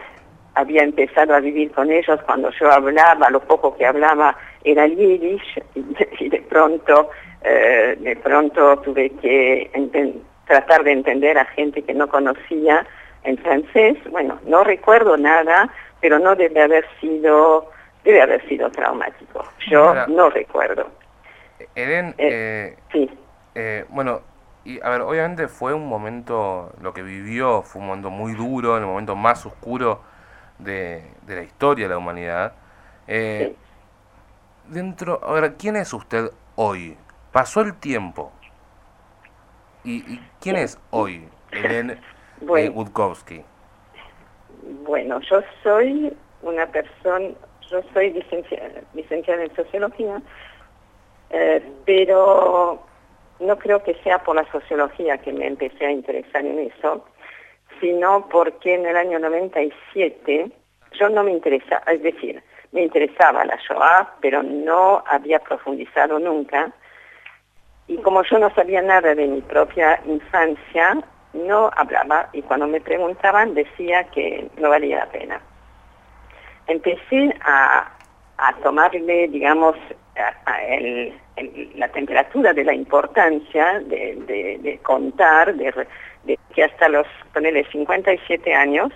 había 0.55 0.83
empezado 0.83 1.33
a 1.33 1.39
vivir 1.39 1.71
con 1.71 1.91
ellos 1.91 2.19
cuando 2.25 2.51
yo 2.59 2.71
hablaba, 2.71 3.29
lo 3.29 3.39
poco 3.39 3.75
que 3.75 3.85
hablaba 3.85 4.37
era 4.63 4.85
yiddish 4.85 5.61
y 6.19 6.29
de, 6.29 6.41
pronto, 6.41 7.09
eh, 7.43 7.97
de 7.99 8.15
pronto 8.17 8.77
tuve 8.79 9.09
que 9.21 9.71
tratar 10.45 10.83
de 10.83 10.91
entender 10.91 11.37
a 11.37 11.45
gente 11.45 11.81
que 11.81 11.93
no 11.93 12.07
conocía 12.07 12.85
en 13.23 13.37
francés, 13.37 13.97
bueno, 14.11 14.39
no 14.45 14.63
recuerdo 14.63 15.17
nada, 15.17 15.69
pero 16.01 16.19
no 16.19 16.35
debe 16.35 16.61
haber 16.61 16.85
sido, 16.99 17.69
debe 18.03 18.21
haber 18.21 18.47
sido 18.47 18.69
traumático. 18.71 19.43
Yo 19.69 19.93
no 20.07 20.29
recuerdo. 20.29 20.87
Eden, 21.75 22.15
eh, 22.17 22.75
eh, 22.77 22.77
sí. 22.91 23.09
Eh, 23.55 23.85
bueno, 23.89 24.21
y 24.65 24.81
a 24.81 24.89
ver, 24.89 25.01
obviamente 25.01 25.47
fue 25.47 25.73
un 25.73 25.87
momento, 25.87 26.73
lo 26.81 26.93
que 26.93 27.03
vivió 27.03 27.61
fue 27.61 27.81
un 27.81 27.87
momento 27.87 28.09
muy 28.09 28.33
duro, 28.33 28.77
el 28.77 28.85
momento 28.85 29.15
más 29.15 29.45
oscuro 29.45 30.01
de, 30.59 31.03
de 31.23 31.35
la 31.35 31.43
historia 31.43 31.85
de 31.87 31.93
la 31.93 31.97
humanidad. 31.97 32.53
Sí. 33.07 33.55
Dentro, 34.67 35.19
a 35.23 35.33
ver, 35.33 35.55
¿quién 35.55 35.75
es 35.75 35.93
usted 35.93 36.31
hoy? 36.55 36.97
Pasó 37.31 37.61
el 37.61 37.75
tiempo. 37.75 38.31
¿Y, 39.83 40.13
y 40.13 40.29
quién 40.39 40.55
es 40.55 40.79
hoy? 40.91 41.27
Eden 41.51 41.99
bueno, 42.45 42.71
Bueno, 44.85 45.19
yo 45.21 45.41
soy 45.61 46.13
una 46.41 46.65
persona, 46.67 47.29
yo 47.69 47.81
soy 47.93 48.11
licenciada, 48.11 49.43
en 49.43 49.55
sociología, 49.55 50.21
eh, 51.29 51.63
pero 51.85 52.83
no 53.39 53.57
creo 53.57 53.83
que 53.83 53.95
sea 54.03 54.19
por 54.19 54.35
la 54.35 54.49
sociología 54.51 55.17
que 55.17 55.33
me 55.33 55.47
empecé 55.47 55.85
a 55.85 55.91
interesar 55.91 56.45
en 56.45 56.59
eso, 56.59 57.05
sino 57.79 58.27
porque 58.29 58.75
en 58.75 58.85
el 58.85 58.95
año 58.95 59.19
97 59.19 60.51
yo 60.93 61.09
no 61.09 61.23
me 61.23 61.31
interesaba, 61.31 61.83
es 61.91 62.03
decir, 62.03 62.41
me 62.71 62.83
interesaba 62.83 63.45
la 63.45 63.57
Shoah, 63.57 64.15
pero 64.21 64.43
no 64.43 65.03
había 65.07 65.39
profundizado 65.39 66.19
nunca. 66.19 66.71
Y 67.87 67.97
como 67.97 68.23
yo 68.23 68.39
no 68.39 68.53
sabía 68.55 68.81
nada 68.81 69.13
de 69.13 69.27
mi 69.27 69.41
propia 69.41 70.01
infancia, 70.05 71.03
no 71.33 71.69
hablaba 71.75 72.29
y 72.33 72.41
cuando 72.41 72.67
me 72.67 72.81
preguntaban 72.81 73.53
decía 73.53 74.03
que 74.05 74.49
no 74.57 74.69
valía 74.69 74.99
la 74.99 75.11
pena. 75.11 75.41
Empecé 76.67 77.35
a, 77.41 77.89
tomarle, 78.61 79.27
digamos, 79.27 79.75
la 81.75 81.87
temperatura 81.89 82.53
de 82.53 82.63
la 82.63 82.73
importancia 82.73 83.79
de, 83.81 84.79
contar, 84.83 85.55
de, 85.55 85.73
de 86.23 86.39
que 86.53 86.63
hasta 86.63 86.89
los, 86.89 87.07
ponele, 87.33 87.65
57 87.71 88.53
años, 88.53 88.91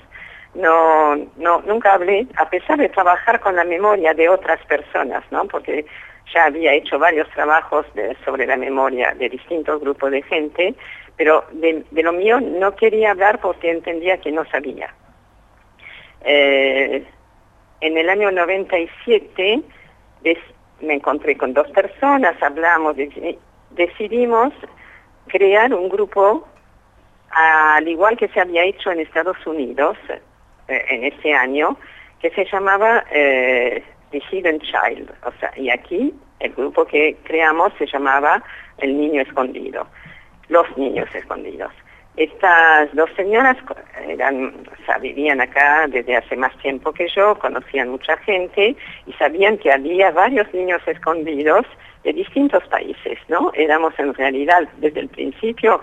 no, 0.55 1.15
no, 1.37 1.61
nunca 1.61 1.93
hablé, 1.93 2.27
a 2.35 2.49
pesar 2.49 2.77
de 2.77 2.89
trabajar 2.89 3.39
con 3.39 3.55
la 3.55 3.63
memoria 3.63 4.13
de 4.13 4.29
otras 4.29 4.63
personas, 4.65 5.23
¿no? 5.31 5.45
Porque 5.45 5.85
ya 6.33 6.45
había 6.45 6.73
hecho 6.73 6.99
varios 6.99 7.29
trabajos 7.29 7.85
sobre 8.25 8.45
la 8.45 8.57
memoria 8.57 9.13
de 9.13 9.29
distintos 9.29 9.79
grupos 9.79 10.11
de 10.11 10.21
gente, 10.23 10.75
pero 11.17 11.43
de, 11.51 11.83
lo 11.91 12.13
mío 12.13 12.39
no 12.39 12.75
quería 12.75 13.11
hablar 13.11 13.41
porque 13.41 13.71
entendía 13.71 14.19
que 14.19 14.31
no 14.31 14.45
sabía. 14.45 14.93
Eh, 16.21 17.03
en 17.81 17.97
el 17.97 18.09
año 18.09 18.31
97 18.31 19.61
me 20.81 20.93
encontré 20.93 21.35
con 21.37 21.53
dos 21.53 21.69
personas, 21.71 22.41
hablamos, 22.41 22.95
decidimos 23.71 24.53
crear 25.27 25.73
un 25.73 25.89
grupo, 25.89 26.47
al 27.31 27.87
igual 27.87 28.17
que 28.17 28.27
se 28.29 28.39
había 28.39 28.63
hecho 28.63 28.91
en 28.91 28.99
Estados 28.99 29.37
Unidos 29.45 29.97
eh, 30.67 30.85
en 30.89 31.03
ese 31.05 31.33
año, 31.33 31.77
que 32.19 32.29
se 32.31 32.45
llamaba 32.45 33.05
eh, 33.11 33.83
The 34.11 34.21
Hidden 34.31 34.59
Child. 34.59 35.11
O 35.25 35.31
sea, 35.39 35.51
y 35.55 35.69
aquí 35.69 36.13
el 36.39 36.53
grupo 36.53 36.85
que 36.85 37.17
creamos 37.23 37.73
se 37.77 37.87
llamaba 37.87 38.43
El 38.77 38.97
Niño 38.97 39.21
Escondido, 39.21 39.87
Los 40.49 40.65
Niños 40.77 41.07
Escondidos. 41.13 41.71
Estas 42.15 42.93
dos 42.95 43.09
señoras 43.15 43.57
eran, 44.07 44.67
vivían 45.01 45.39
acá 45.39 45.85
desde 45.87 46.15
hace 46.15 46.35
más 46.35 46.55
tiempo 46.57 46.91
que 46.91 47.07
yo, 47.09 47.37
conocían 47.37 47.89
mucha 47.89 48.17
gente 48.17 48.75
y 49.05 49.13
sabían 49.13 49.59
que 49.59 49.71
había 49.71 50.09
varios 50.09 50.51
niños 50.51 50.81
escondidos 50.87 51.65
de 52.03 52.13
distintos 52.13 52.63
países, 52.69 53.19
¿no? 53.27 53.51
Éramos 53.53 53.93
en 53.99 54.15
realidad 54.15 54.67
desde 54.77 55.01
el 55.01 55.09
principio 55.09 55.81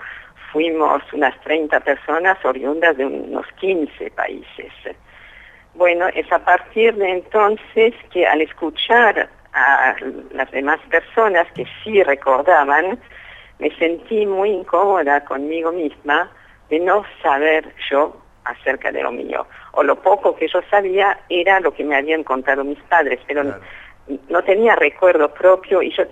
fuimos 0.54 1.02
unas 1.12 1.38
30 1.42 1.80
personas 1.80 2.38
oriundas 2.44 2.96
de 2.96 3.04
unos 3.06 3.46
15 3.60 4.10
países. 4.12 4.72
Bueno, 5.74 6.06
es 6.14 6.30
a 6.32 6.38
partir 6.38 6.94
de 6.94 7.10
entonces 7.10 7.92
que 8.12 8.24
al 8.24 8.40
escuchar 8.40 9.28
a 9.52 9.96
las 10.32 10.50
demás 10.52 10.78
personas 10.88 11.48
que 11.54 11.66
sí 11.82 12.02
recordaban, 12.04 13.00
me 13.58 13.70
sentí 13.76 14.26
muy 14.26 14.50
incómoda 14.50 15.24
conmigo 15.24 15.72
misma 15.72 16.30
de 16.68 16.80
no 16.80 17.04
saber 17.22 17.72
yo 17.90 18.16
acerca 18.44 18.92
de 18.92 19.02
lo 19.02 19.12
mío. 19.12 19.46
O 19.72 19.82
lo 19.82 19.96
poco 19.96 20.36
que 20.36 20.48
yo 20.48 20.60
sabía 20.70 21.18
era 21.28 21.60
lo 21.60 21.72
que 21.72 21.84
me 21.84 21.96
habían 21.96 22.24
contado 22.24 22.64
mis 22.64 22.78
padres, 22.82 23.20
pero 23.26 23.44
no, 24.28 24.42
tenía 24.42 24.76
recuerdo 24.76 25.32
propio 25.32 25.82
y 25.82 25.90
yo, 25.90 26.04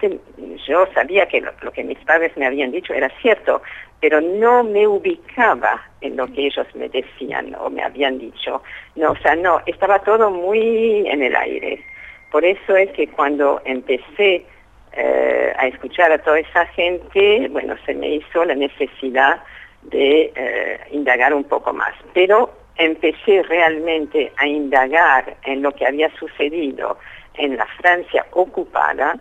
yo 0.66 0.86
sabía 0.94 1.26
que 1.26 1.40
lo, 1.40 1.72
que 1.72 1.84
mis 1.84 1.98
padres 1.98 2.36
me 2.36 2.46
habían 2.46 2.70
dicho 2.70 2.94
era 2.94 3.10
cierto, 3.20 3.62
pero 4.00 4.20
no 4.20 4.64
me 4.64 4.86
ubicaba 4.86 5.82
en 6.00 6.16
lo 6.16 6.26
que 6.26 6.46
ellos 6.46 6.66
me 6.74 6.88
decían 6.88 7.54
o 7.58 7.70
me 7.70 7.82
habían 7.82 8.18
dicho. 8.18 8.62
No, 8.96 9.12
o 9.12 9.16
sea, 9.16 9.36
no, 9.36 9.60
estaba 9.66 9.98
todo 10.00 10.30
muy 10.30 11.06
en 11.06 11.22
el 11.22 11.36
aire. 11.36 11.84
Por 12.30 12.44
eso 12.44 12.76
es 12.76 12.90
que 12.92 13.08
cuando 13.08 13.60
empecé 13.64 14.46
eh, 14.94 15.52
a 15.56 15.66
escuchar 15.66 16.12
a 16.12 16.18
toda 16.18 16.38
esa 16.40 16.66
gente, 16.66 17.48
bueno, 17.50 17.76
se 17.86 17.94
me 17.94 18.16
hizo 18.16 18.44
la 18.44 18.54
necesidad 18.54 19.42
de 19.82 20.32
eh, 20.34 20.80
indagar 20.90 21.34
un 21.34 21.44
poco 21.44 21.72
más. 21.72 21.92
Pero 22.12 22.52
empecé 22.76 23.42
realmente 23.42 24.32
a 24.36 24.46
indagar 24.46 25.36
en 25.44 25.62
lo 25.62 25.72
que 25.72 25.86
había 25.86 26.10
sucedido 26.16 26.98
en 27.34 27.56
la 27.56 27.66
Francia 27.78 28.26
ocupada, 28.32 29.18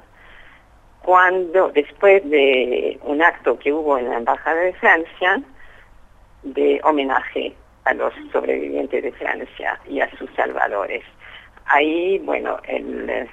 cuando 1.04 1.70
después 1.70 2.30
de 2.30 3.00
un 3.04 3.22
acto 3.22 3.58
que 3.58 3.74
hubo 3.74 3.98
en 3.98 4.10
la 4.10 4.18
Embajada 4.18 4.62
de 4.62 4.74
Francia, 4.74 5.42
de 6.44 6.80
homenaje 6.84 7.56
a 7.86 7.94
los 7.94 8.14
sobrevivientes 8.32 9.04
de 9.04 9.12
Francia 9.14 9.80
y 9.88 10.02
a 10.02 10.10
sus 10.18 10.30
salvadores. 10.36 11.04
Ahí, 11.66 12.20
bueno, 12.20 12.58
el 12.68 13.28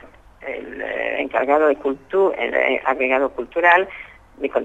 el 0.47 0.81
eh, 0.81 1.21
encargado 1.21 1.69
de 1.69 1.77
cultura, 1.77 2.37
eh, 2.39 2.81
agregado 2.85 3.31
cultural, 3.31 3.89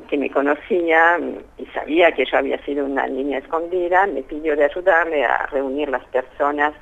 que 0.08 0.18
me 0.18 0.30
conocía 0.30 1.20
y 1.58 1.66
sabía 1.68 2.12
que 2.12 2.26
yo 2.26 2.38
había 2.38 2.64
sido 2.64 2.86
una 2.86 3.08
niña 3.08 3.40
escondida, 3.40 4.06
me 4.06 4.22
pidió 4.22 4.56
de 4.56 4.66
ayudarle 4.66 5.26
a 5.26 5.48
reunir 5.48 5.90
las 5.90 6.06
personas 6.06 6.74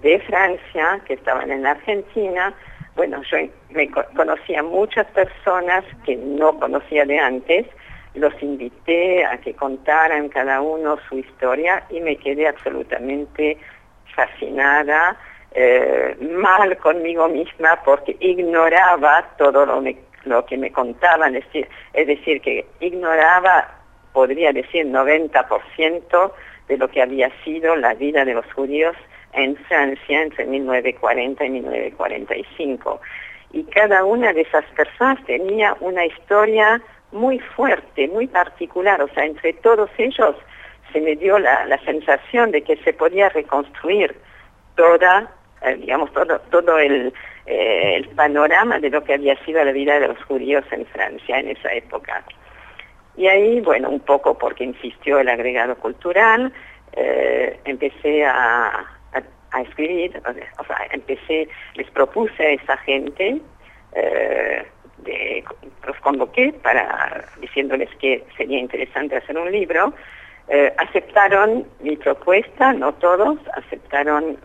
de 0.00 0.18
Francia 0.20 1.00
que 1.06 1.14
estaban 1.14 1.50
en 1.50 1.66
Argentina. 1.66 2.54
Bueno, 2.96 3.22
yo 3.30 3.36
me 3.70 3.90
conocía 3.90 4.62
muchas 4.62 5.06
personas 5.08 5.84
que 6.04 6.16
no 6.16 6.58
conocía 6.58 7.04
de 7.04 7.18
antes, 7.18 7.66
los 8.14 8.32
invité 8.42 9.24
a 9.24 9.38
que 9.38 9.54
contaran 9.54 10.28
cada 10.28 10.60
uno 10.60 10.98
su 11.08 11.18
historia 11.18 11.84
y 11.90 12.00
me 12.00 12.16
quedé 12.16 12.46
absolutamente 12.46 13.56
fascinada 14.14 15.16
eh, 15.54 16.16
mal 16.20 16.76
conmigo 16.78 17.28
misma 17.28 17.78
porque 17.84 18.16
ignoraba 18.20 19.28
todo 19.36 19.66
lo, 19.66 20.46
que 20.46 20.56
me 20.56 20.72
contaban, 20.72 21.36
es 21.36 21.44
decir, 21.44 21.68
es 21.92 22.06
decir, 22.06 22.40
que 22.40 22.64
ignoraba, 22.80 23.68
podría 24.12 24.52
decir, 24.52 24.86
90% 24.86 26.32
de 26.68 26.76
lo 26.78 26.88
que 26.88 27.02
había 27.02 27.30
sido 27.44 27.76
la 27.76 27.94
vida 27.94 28.24
de 28.24 28.34
los 28.34 28.50
judíos 28.54 28.96
en 29.34 29.56
Francia 29.56 30.22
entre 30.22 30.46
1940 30.46 31.44
y 31.44 31.50
1945. 31.50 33.00
Y 33.52 33.64
cada 33.64 34.04
una 34.04 34.32
de 34.32 34.42
esas 34.42 34.64
personas 34.76 35.22
tenía 35.26 35.76
una 35.80 36.06
historia 36.06 36.80
muy 37.10 37.38
fuerte, 37.38 38.08
muy 38.08 38.26
particular, 38.26 39.02
o 39.02 39.08
sea, 39.08 39.26
entre 39.26 39.52
todos 39.54 39.90
ellos 39.98 40.34
se 40.92 41.00
me 41.00 41.14
dio 41.16 41.38
la, 41.38 41.66
la 41.66 41.78
sensación 41.84 42.50
de 42.52 42.62
que 42.62 42.76
se 42.76 42.92
podía 42.94 43.28
reconstruir 43.30 44.14
toda 44.76 45.30
eh, 45.64 45.76
digamos, 45.76 46.12
todo, 46.12 46.40
todo 46.50 46.78
el, 46.78 47.12
eh, 47.46 47.96
el 47.96 48.08
panorama 48.08 48.78
de 48.80 48.90
lo 48.90 49.04
que 49.04 49.14
había 49.14 49.36
sido 49.44 49.64
la 49.64 49.72
vida 49.72 50.00
de 50.00 50.08
los 50.08 50.22
judíos 50.24 50.64
en 50.72 50.84
Francia 50.86 51.38
en 51.38 51.50
esa 51.50 51.72
época. 51.72 52.24
Y 53.16 53.28
ahí, 53.28 53.60
bueno, 53.60 53.90
un 53.90 54.00
poco 54.00 54.36
porque 54.36 54.64
insistió 54.64 55.20
el 55.20 55.28
agregado 55.28 55.76
cultural, 55.76 56.52
eh, 56.94 57.60
empecé 57.64 58.24
a, 58.24 58.86
a, 59.52 59.60
escribir, 59.60 60.20
o 60.58 60.64
sea, 60.64 60.78
empecé, 60.90 61.46
les 61.74 61.90
propuse 61.90 62.42
a 62.42 62.50
esa 62.52 62.76
gente, 62.78 63.38
los 65.86 65.96
convoqué 66.00 66.54
para 66.62 67.26
diciéndoles 67.38 67.90
que 67.96 68.24
sería 68.34 68.58
interesante 68.58 69.16
hacer 69.16 69.36
un 69.36 69.52
libro, 69.52 69.92
aceptaron 70.78 71.66
mi 71.80 71.96
propuesta, 71.96 72.72
no 72.72 72.94
todos, 72.94 73.38
aceptaron 73.54 74.38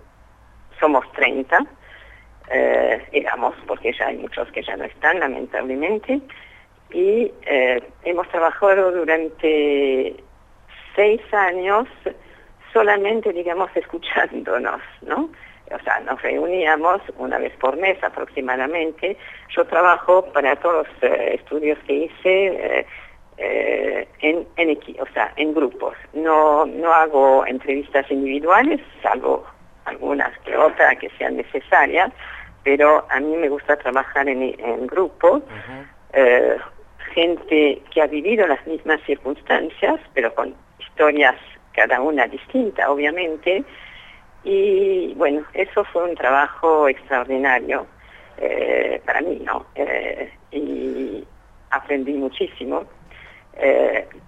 somos 0.80 1.10
30, 1.14 1.66
eh, 2.50 3.06
digamos, 3.12 3.56
porque 3.66 3.94
ya 3.94 4.08
hay 4.08 4.18
muchos 4.18 4.50
que 4.52 4.64
ya 4.64 4.78
no 4.78 4.86
están, 4.86 5.20
lamentablemente, 5.20 6.22
y 6.92 7.32
eh, 7.46 7.84
hemos 8.04 8.28
trabajado 8.30 8.92
durante 8.92 10.16
seis 10.96 11.22
años 11.34 11.88
solamente, 12.72 13.34
digamos, 13.34 13.70
escuchándonos, 13.76 14.82
¿no? 15.02 15.30
O 15.70 15.80
sea, 15.84 16.00
nos 16.00 16.22
reuníamos 16.22 17.02
una 17.18 17.38
vez 17.38 17.54
por 17.58 17.76
mes 17.76 18.02
aproximadamente. 18.02 19.18
Yo 19.50 19.66
trabajo 19.66 20.24
para 20.32 20.56
todos 20.56 20.88
los 20.88 21.12
eh, 21.12 21.36
estudios 21.36 21.78
que 21.86 21.94
hice 21.94 22.86
en, 23.38 24.48
en, 24.56 24.80
o 25.02 25.06
sea, 25.14 25.34
en 25.36 25.54
grupos. 25.54 25.96
No, 26.14 26.66
no 26.66 26.94
hago 26.94 27.46
entrevistas 27.46 28.10
individuales, 28.10 28.80
salvo 29.04 29.46
algunas 29.88 30.38
que 30.40 30.56
otras 30.56 30.98
que 30.98 31.10
sean 31.18 31.38
necesarias, 31.38 32.12
pero 32.64 33.06
a 33.10 33.20
mí 33.20 33.36
me 33.38 33.50
gusta 33.50 33.78
trabajar 33.78 34.28
en, 34.28 34.44
en 34.44 34.88
grupo, 34.88 35.42
eh, 36.14 36.58
gente 37.14 37.82
que 37.92 38.02
ha 38.02 38.08
vivido 38.08 38.46
las 38.46 38.66
mismas 38.68 39.00
circunstancias, 39.06 40.00
pero 40.14 40.34
con 40.36 40.54
historias 40.80 41.36
cada 41.72 42.02
una 42.02 42.28
distinta, 42.28 42.92
obviamente, 42.92 43.64
y 44.44 45.14
bueno, 45.16 45.44
eso 45.54 45.84
fue 45.86 46.04
un 46.04 46.16
trabajo 46.16 46.88
extraordinario 46.90 47.88
eh, 48.38 49.02
para 49.06 49.22
mí, 49.22 49.42
¿no? 49.44 49.66
Eh, 49.76 50.32
y 50.52 51.26
aprendí 51.72 52.14
muchísimo. 52.14 52.86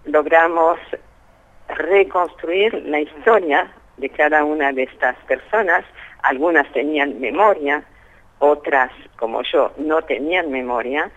logramos 0.06 0.80
reconstruir 1.68 2.74
la 2.86 3.00
historia 3.00 3.72
de 4.00 4.10
cada 4.10 4.44
una 4.44 4.72
de 4.72 4.84
estas 4.84 5.16
personas. 5.28 5.86
Algunas 6.24 6.72
tenían 6.72 7.20
memoria, 7.20 7.84
otras, 8.40 8.92
como 9.18 9.42
yo, 9.44 9.72
no 9.78 10.02
tenían 10.02 10.50
memoria, 10.52 11.12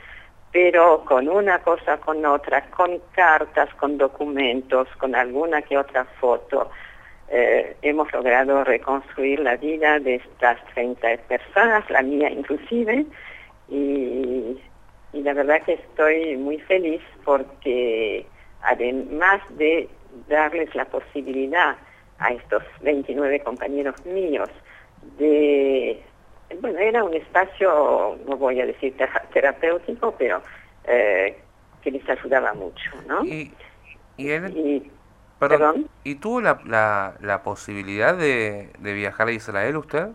pero 0.53 1.05
con 1.05 1.29
una 1.29 1.61
cosa, 1.61 1.99
con 1.99 2.25
otra, 2.27 2.63
con 2.71 3.01
cartas, 3.13 3.73
con 3.77 3.97
documentos, 3.97 4.87
con 4.99 5.15
alguna 5.15 5.63
que 5.63 5.79
otra 5.79 6.05
foto, 6.21 6.71
eh, 7.29 7.77
hemos 7.81 8.13
logrado 8.13 8.63
reconstruir 8.65 9.41
la 9.41 9.57
vida 9.57 9.99
de 9.99 10.17
estas 10.17 10.63
30 10.75 11.17
personas, 11.29 11.89
la 11.89 12.03
mía 12.03 12.31
inclusive, 12.31 13.07
y, 13.69 14.61
y 15.15 15.23
la 15.23 15.33
verdad 15.33 15.63
que 15.63 15.75
estoy 15.75 16.37
muy 16.37 16.59
feliz 16.59 17.01
porque 17.25 18.27
además 18.63 19.41
de 19.51 19.89
darles 20.29 20.75
la 20.75 20.85
posibilidad 20.85 21.77
a 22.23 22.33
estos 22.33 22.63
29 22.81 23.41
compañeros 23.41 23.95
míos 24.07 24.49
de, 25.19 26.01
bueno, 26.61 26.79
era 26.79 27.05
un 27.05 27.15
espacio, 27.15 28.19
no 28.27 28.37
voy 28.37 28.61
a 28.61 28.67
decir 28.67 28.95
terapéutico, 29.33 30.15
pero 30.19 30.43
eh, 30.85 31.37
que 31.83 31.91
les 31.91 32.09
ayudaba 32.09 32.55
mucho, 32.55 32.91
¿no? 33.07 33.25
Y, 33.25 33.53
y, 34.17 34.91
¿y 36.05 36.15
tuvo 36.17 36.41
la, 36.41 36.61
la, 36.67 37.15
la 37.21 37.43
posibilidad 37.43 38.17
de, 38.17 38.71
de, 38.79 38.93
viajar 38.95 39.29
a 39.29 39.33
Israel 39.33 39.77
usted? 39.77 40.09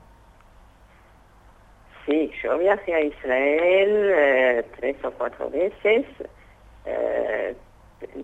Sí, 2.06 2.32
yo 2.41 2.58
viajé 2.58 2.93
a 2.93 3.02
Israel 3.02 4.12
eh, 4.15 4.65
tres 4.80 4.96
o 5.04 5.12
cuatro 5.12 5.50
veces, 5.50 6.06
eh, 6.86 7.56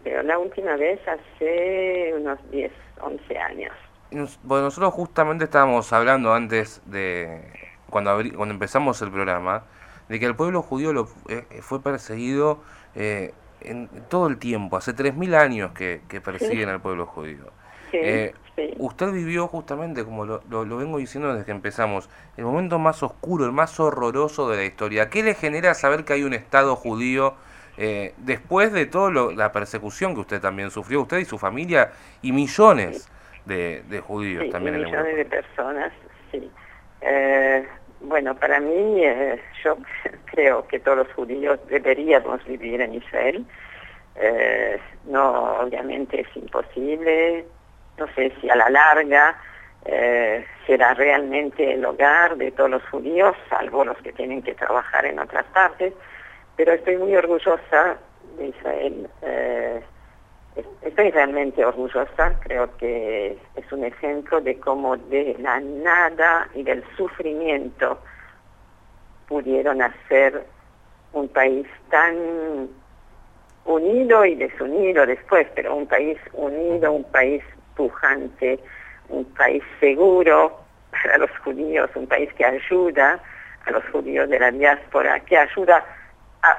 pero 0.03 0.23
la 0.23 0.38
última 0.38 0.75
vez 0.75 0.99
hace 1.07 2.13
unos 2.15 2.39
10, 2.51 2.71
11 3.01 3.38
años. 3.38 3.73
Bueno, 4.43 4.65
nosotros 4.65 4.93
justamente 4.93 5.45
estábamos 5.45 5.91
hablando 5.91 6.33
antes 6.33 6.81
de, 6.86 7.41
cuando, 7.89 8.15
cuando 8.36 8.53
empezamos 8.53 9.01
el 9.01 9.12
programa, 9.12 9.63
de 10.09 10.19
que 10.19 10.25
el 10.25 10.36
pueblo 10.36 10.62
judío 10.62 10.93
lo, 10.93 11.07
eh, 11.29 11.45
fue 11.62 11.81
perseguido 11.81 12.59
eh, 12.95 13.33
en 13.62 13.89
todo 14.09 14.27
el 14.27 14.38
tiempo, 14.38 14.77
hace 14.77 14.93
3.000 14.93 15.36
años 15.36 15.71
que, 15.71 16.01
persiguen 16.23 16.69
al 16.69 16.81
pueblo 16.81 17.05
judío. 17.05 17.51
Eh, 17.93 18.33
usted 18.77 19.12
vivió 19.12 19.47
justamente, 19.47 20.03
como 20.03 20.25
lo, 20.25 20.41
lo, 20.49 20.77
vengo 20.77 20.97
diciendo 20.97 21.31
desde 21.31 21.45
que 21.45 21.51
empezamos, 21.51 22.09
el 22.38 22.45
momento 22.45 22.79
más 22.79 23.03
oscuro, 23.03 23.45
el 23.45 23.51
más 23.51 23.79
horroroso 23.79 24.49
de 24.49 24.57
la 24.57 24.63
historia. 24.65 25.09
¿Qué 25.09 25.23
le 25.23 25.36
genera 25.36 25.73
saber 25.73 26.03
que 26.03 26.13
hay 26.13 26.23
un 26.23 26.33
Estado 26.33 26.75
judío 26.75 27.36
después 27.75 28.71
de 28.71 28.86
toda 28.86 29.33
la 29.33 29.51
persecución 29.51 30.13
que 30.13 30.21
usted 30.21 30.41
también 30.41 30.69
sufrió, 30.71 31.01
usted 31.01 31.17
y 31.17 31.25
su 31.25 31.38
familia, 31.38 31.91
y 32.21 32.31
millones 32.31 33.09
de, 33.45 33.83
de 33.89 33.99
judíos 33.99 34.49
también 34.51 34.75
en 34.75 34.83
millones 34.83 35.15
de 35.15 35.25
personas, 35.25 35.91
sí. 36.31 36.51
Eh, 37.05 37.67
bueno, 38.01 38.36
para 38.36 38.59
mí, 38.59 39.03
eh, 39.03 39.39
yo 39.63 39.77
creo 40.25 40.67
que 40.67 40.79
todos 40.79 40.99
los 40.99 41.13
judíos 41.13 41.59
deberíamos 41.67 42.43
vivir 42.45 42.81
en 42.81 42.95
Israel. 42.95 43.45
Eh, 44.15 44.79
no, 45.05 45.59
obviamente 45.62 46.21
es 46.21 46.36
imposible. 46.36 47.45
No 47.97 48.07
sé 48.15 48.31
si 48.39 48.49
a 48.49 48.55
la 48.55 48.69
larga 48.69 49.38
será 50.65 50.93
realmente 50.93 51.73
el 51.73 51.83
hogar 51.83 52.38
de 52.38 52.51
todos 52.51 52.69
los 52.69 52.83
judíos, 52.88 53.36
salvo 53.49 53.83
los 53.83 53.97
que 53.97 54.13
tienen 54.13 54.41
que 54.41 54.55
trabajar 54.55 55.05
en 55.05 55.19
otras 55.19 55.43
partes. 55.47 55.93
Pero 56.55 56.73
estoy 56.73 56.97
muy 56.97 57.15
orgullosa 57.15 57.97
de 58.37 58.47
Israel. 58.47 59.09
Estoy 60.83 61.09
realmente 61.09 61.65
orgullosa, 61.65 62.39
creo 62.41 62.77
que 62.77 63.37
es 63.55 63.71
un 63.71 63.83
ejemplo 63.83 64.39
de 64.39 64.59
cómo 64.59 64.95
de 64.95 65.35
la 65.39 65.59
nada 65.59 66.47
y 66.53 66.61
del 66.61 66.83
sufrimiento 66.95 67.99
pudieron 69.27 69.81
hacer 69.81 70.45
un 71.13 71.27
país 71.29 71.65
tan 71.89 72.69
unido 73.65 74.25
y 74.25 74.35
desunido 74.35 75.05
después, 75.05 75.47
pero 75.55 75.75
un 75.75 75.87
país 75.87 76.19
unido, 76.33 76.91
un 76.91 77.05
país 77.05 77.41
pujante, 77.75 78.59
un 79.09 79.25
país 79.33 79.63
seguro 79.79 80.59
para 80.91 81.17
los 81.17 81.31
judíos, 81.39 81.89
un 81.95 82.05
país 82.05 82.31
que 82.33 82.45
ayuda 82.45 83.19
a 83.65 83.71
los 83.71 83.83
judíos 83.85 84.29
de 84.29 84.39
la 84.39 84.51
diáspora, 84.51 85.19
que 85.21 85.37
ayuda 85.37 85.83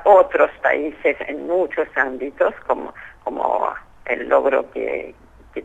otros 0.05 0.51
países 0.63 1.17
en 1.29 1.47
muchos 1.47 1.87
ámbitos, 1.97 2.55
como, 2.67 2.95
como 3.23 3.73
el 4.07 4.29
logro 4.29 4.71
que, 4.73 5.15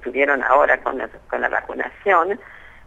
tuvieron 0.03 0.43
ahora 0.43 0.79
con 0.81 0.99
la, 0.99 1.09
con 1.29 1.41
la 1.41 1.49
vacunación. 1.49 2.39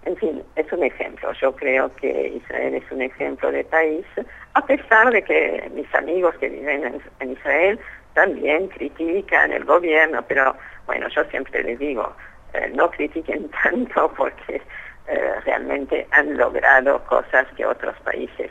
En 0.04 0.16
fin, 0.16 0.42
es 0.54 0.72
un 0.72 0.84
ejemplo. 0.84 1.32
Yo 1.32 1.54
creo 1.54 1.92
que 1.96 2.28
Israel 2.28 2.74
es 2.74 2.92
un 2.92 3.02
ejemplo 3.02 3.50
de 3.50 3.64
país, 3.64 4.06
a 4.54 4.64
pesar 4.64 5.10
de 5.10 5.22
que 5.22 5.70
mis 5.74 5.92
amigos 5.94 6.34
que 6.36 6.48
viven 6.48 7.00
en, 7.20 7.30
Israel 7.32 7.78
también 8.14 8.68
critican 8.68 9.52
el 9.52 9.64
gobierno, 9.64 10.22
pero 10.28 10.54
bueno, 10.86 11.08
yo 11.08 11.24
siempre 11.24 11.62
les 11.64 11.78
digo, 11.78 12.14
eh, 12.52 12.70
no 12.74 12.90
critiquen 12.90 13.50
tanto 13.62 14.12
porque 14.16 14.60
eh, 15.08 15.34
realmente 15.44 16.06
han 16.12 16.36
logrado 16.36 17.02
cosas 17.04 17.46
que 17.56 17.66
otros 17.66 17.96
países 18.04 18.50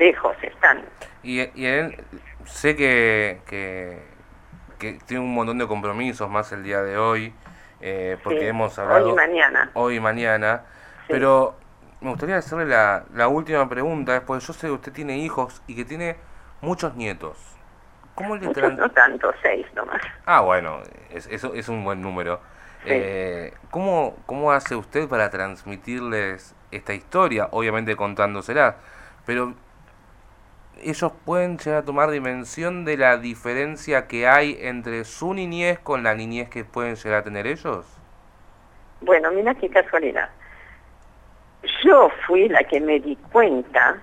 lejos 0.00 0.36
están. 0.42 0.82
Y, 1.22 1.42
y 1.42 1.96
sé 2.44 2.74
que, 2.74 3.40
que 3.46 4.10
que 4.80 4.94
tiene 5.06 5.22
un 5.22 5.32
montón 5.32 5.58
de 5.58 5.68
compromisos 5.68 6.28
más 6.28 6.50
el 6.50 6.64
día 6.64 6.82
de 6.82 6.96
hoy, 6.96 7.32
eh, 7.80 8.16
porque 8.24 8.48
hemos 8.48 8.76
hablado... 8.78 9.06
Hoy 9.06 9.12
y 9.12 9.14
mañana. 9.14 9.70
Hoy 9.74 9.96
y 9.96 10.00
mañana. 10.00 10.62
Pero 11.06 11.54
me 12.00 12.10
gustaría 12.10 12.38
hacerle 12.38 12.66
la, 12.66 13.04
la 13.14 13.28
última 13.28 13.68
pregunta, 13.68 14.12
después 14.14 14.44
yo 14.44 14.52
sé 14.52 14.66
que 14.66 14.72
usted 14.72 14.92
tiene 14.92 15.18
hijos 15.18 15.62
y 15.68 15.76
que 15.76 15.84
tiene 15.84 16.16
muchos 16.62 16.96
nietos. 16.96 17.38
¿Cómo 18.14 18.36
le 18.36 18.46
No 18.76 18.90
tanto, 18.90 19.32
seis 19.42 19.66
nomás. 19.74 20.00
Ah, 20.24 20.40
bueno, 20.40 20.80
es, 21.10 21.26
eso 21.28 21.54
es 21.54 21.68
un 21.68 21.84
buen 21.84 22.00
número. 22.00 22.40
Eh, 22.86 23.52
¿cómo, 23.70 24.16
¿Cómo 24.24 24.52
hace 24.52 24.74
usted 24.74 25.06
para 25.06 25.28
transmitirles 25.28 26.54
esta 26.70 26.94
historia? 26.94 27.48
Obviamente 27.50 27.94
contándosela, 27.94 28.76
pero 29.26 29.54
ellos 30.82 31.12
pueden 31.24 31.58
llegar 31.58 31.82
a 31.82 31.84
tomar 31.84 32.10
dimensión 32.10 32.84
de 32.84 32.96
la 32.96 33.16
diferencia 33.16 34.06
que 34.06 34.26
hay 34.28 34.56
entre 34.60 35.04
su 35.04 35.34
niñez 35.34 35.78
con 35.78 36.02
la 36.02 36.14
niñez 36.14 36.48
que 36.48 36.64
pueden 36.64 36.96
llegar 36.96 37.20
a 37.20 37.24
tener 37.24 37.46
ellos? 37.46 37.86
Bueno, 39.00 39.30
mira 39.30 39.54
qué 39.54 39.68
casualidad. 39.68 40.28
Yo 41.84 42.10
fui 42.26 42.48
la 42.48 42.64
que 42.64 42.80
me 42.80 43.00
di 43.00 43.16
cuenta 43.32 43.98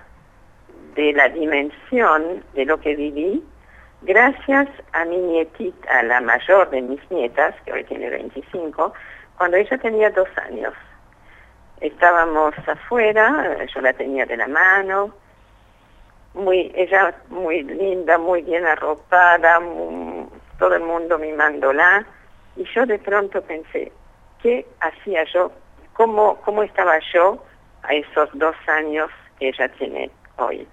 de 0.94 1.12
la 1.12 1.28
dimensión 1.28 2.42
de 2.54 2.64
lo 2.64 2.80
que 2.80 2.96
viví 2.96 3.44
gracias 4.02 4.68
a 4.92 5.04
mi 5.04 5.16
nietita, 5.16 6.02
la 6.04 6.20
mayor 6.20 6.70
de 6.70 6.82
mis 6.82 7.10
nietas, 7.10 7.54
que 7.64 7.72
hoy 7.72 7.84
tiene 7.84 8.10
25, 8.10 8.92
cuando 9.36 9.56
ella 9.56 9.78
tenía 9.78 10.10
dos 10.10 10.28
años. 10.36 10.74
Estábamos 11.80 12.54
afuera, 12.66 13.64
yo 13.72 13.80
la 13.80 13.92
tenía 13.92 14.26
de 14.26 14.36
la 14.36 14.48
mano, 14.48 15.14
muy, 16.38 16.72
ella 16.74 17.14
muy 17.28 17.62
linda, 17.62 18.16
muy 18.16 18.42
bien 18.42 18.64
arropada, 18.64 19.60
todo 20.58 20.74
el 20.74 20.82
mundo 20.82 21.18
mimándola. 21.18 22.06
Y 22.56 22.64
yo 22.74 22.86
de 22.86 22.98
pronto 22.98 23.42
pensé, 23.42 23.92
¿qué 24.42 24.66
hacía 24.80 25.24
yo? 25.32 25.52
¿Cómo, 25.92 26.36
cómo 26.44 26.62
estaba 26.62 26.98
yo 27.12 27.42
a 27.82 27.92
esos 27.94 28.30
dos 28.34 28.56
años 28.66 29.10
que 29.38 29.48
ella 29.48 29.68
tiene 29.68 30.10
hoy? 30.36 30.66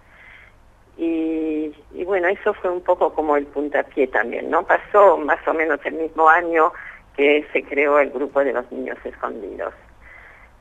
Y, 0.98 1.74
bueno, 2.06 2.28
eso 2.30 2.54
fue 2.54 2.70
un 2.72 2.82
poco 2.82 3.14
como 3.14 3.36
el 3.36 3.46
puntapié 3.48 4.08
también, 4.08 4.50
¿no? 4.50 4.64
Pasó 4.64 5.18
más 5.18 5.46
o 5.46 5.54
menos 5.54 5.80
el 5.84 5.96
mismo 5.96 6.30
año 6.30 6.72
que 7.18 7.46
se 7.52 7.64
creó 7.64 8.00
el 8.00 8.12
grupo 8.12 8.44
de 8.44 8.54
los 8.54 8.72
niños 8.72 8.98
escondidos. 9.04 9.74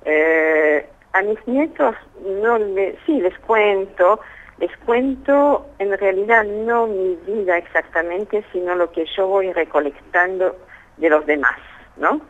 Eh, 0.04 0.84
a 1.12 1.22
mis 1.22 1.38
nietos 1.46 1.94
no 2.42 2.58
le, 2.58 2.98
sí 3.06 3.20
les 3.20 3.38
cuento, 3.40 4.20
les 4.58 4.76
cuento 4.78 5.66
en 5.78 5.96
realidad 5.98 6.44
no 6.44 6.86
mi 6.86 7.16
vida 7.26 7.58
exactamente, 7.58 8.44
sino 8.52 8.74
lo 8.74 8.90
que 8.92 9.04
yo 9.16 9.26
voy 9.26 9.52
recolectando 9.52 10.56
de 10.96 11.10
los 11.10 11.26
demás, 11.26 11.58
¿no? 11.96 12.20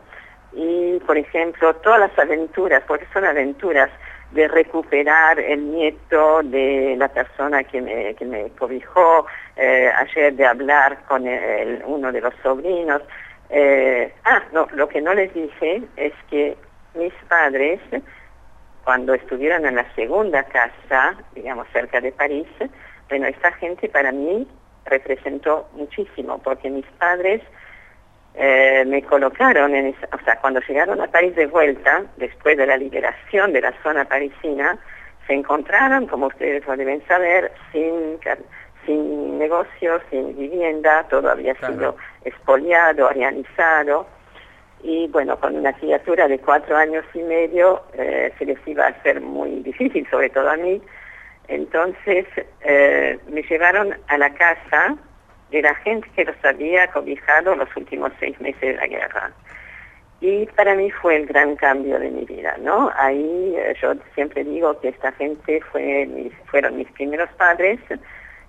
Y, 0.53 0.99
por 1.05 1.17
ejemplo, 1.17 1.75
todas 1.75 1.99
las 1.99 2.17
aventuras, 2.17 2.83
porque 2.87 3.05
son 3.13 3.25
aventuras 3.25 3.89
de 4.31 4.47
recuperar 4.47 5.39
el 5.39 5.71
nieto 5.71 6.41
de 6.43 6.95
la 6.97 7.07
persona 7.09 7.63
que 7.63 7.81
me, 7.81 8.15
que 8.15 8.25
me 8.25 8.49
cobijó, 8.51 9.25
eh, 9.55 9.91
ayer 9.95 10.33
de 10.33 10.45
hablar 10.45 11.03
con 11.07 11.25
uno 11.85 12.11
de 12.11 12.21
los 12.21 12.33
sobrinos. 12.41 13.01
Eh, 13.49 14.13
ah, 14.23 14.41
no, 14.51 14.67
lo 14.73 14.89
que 14.89 15.01
no 15.01 15.13
les 15.13 15.33
dije 15.33 15.83
es 15.95 16.13
que 16.29 16.57
mis 16.95 17.13
padres 17.29 17.79
cuando 18.85 19.15
estuvieron 19.15 19.65
en 19.65 19.75
la 19.75 19.93
segunda 19.95 20.43
casa, 20.43 21.15
digamos 21.33 21.67
cerca 21.73 21.99
de 21.99 22.11
París, 22.11 22.47
bueno, 23.09 23.27
esta 23.27 23.51
gente 23.53 23.89
para 23.89 24.11
mí 24.11 24.47
representó 24.85 25.67
muchísimo, 25.73 26.37
porque 26.43 26.69
mis 26.69 26.85
padres 26.99 27.41
eh, 28.35 28.83
me 28.85 29.01
colocaron 29.01 29.75
en 29.75 29.87
esa, 29.87 30.07
o 30.13 30.23
sea, 30.23 30.39
cuando 30.39 30.59
llegaron 30.61 31.01
a 31.01 31.07
París 31.07 31.35
de 31.35 31.47
vuelta, 31.47 32.03
después 32.17 32.57
de 32.57 32.67
la 32.67 32.77
liberación 32.77 33.53
de 33.53 33.61
la 33.61 33.73
zona 33.81 34.05
parisina, 34.05 34.77
se 35.25 35.33
encontraron, 35.33 36.05
como 36.05 36.27
ustedes 36.27 36.65
lo 36.67 36.77
deben 36.77 37.05
saber, 37.07 37.51
sin, 37.71 38.19
sin 38.85 39.39
negocios, 39.39 40.03
sin 40.11 40.37
vivienda, 40.37 41.07
todo 41.09 41.31
había 41.31 41.55
sido 41.55 41.97
expoliado, 42.23 43.07
arianizado, 43.07 44.05
y 44.85 45.07
bueno, 45.07 45.39
con 45.39 45.55
una 45.55 45.73
criatura 45.73 46.27
de 46.27 46.37
cuatro 46.37 46.77
años 46.77 47.03
y 47.15 47.19
medio 47.23 47.81
eh, 47.93 48.31
se 48.37 48.45
les 48.45 48.59
iba 48.67 48.85
a 48.85 48.89
hacer 48.89 49.19
muy 49.19 49.63
difícil, 49.63 50.07
sobre 50.11 50.29
todo 50.29 50.47
a 50.47 50.57
mí. 50.57 50.79
Entonces 51.47 52.27
eh, 52.61 53.17
me 53.27 53.41
llevaron 53.41 53.95
a 54.07 54.17
la 54.17 54.31
casa 54.33 54.95
era 55.51 55.73
gente 55.75 56.07
que 56.15 56.25
los 56.25 56.35
había 56.43 56.87
cobijado 56.87 57.55
los 57.55 57.69
últimos 57.77 58.11
seis 58.19 58.39
meses 58.41 58.61
de 58.61 58.73
la 58.73 58.87
guerra. 58.87 59.31
Y 60.19 60.45
para 60.47 60.75
mí 60.75 60.91
fue 60.91 61.15
el 61.15 61.27
gran 61.27 61.55
cambio 61.55 61.97
de 61.99 62.11
mi 62.11 62.25
vida, 62.25 62.55
¿no? 62.59 62.91
Ahí 62.95 63.55
eh, 63.55 63.73
yo 63.81 63.93
siempre 64.13 64.43
digo 64.43 64.79
que 64.81 64.89
esta 64.89 65.11
gente 65.13 65.61
fue 65.71 66.29
fueron 66.51 66.77
mis 66.77 66.91
primeros 66.91 67.29
padres, 67.37 67.79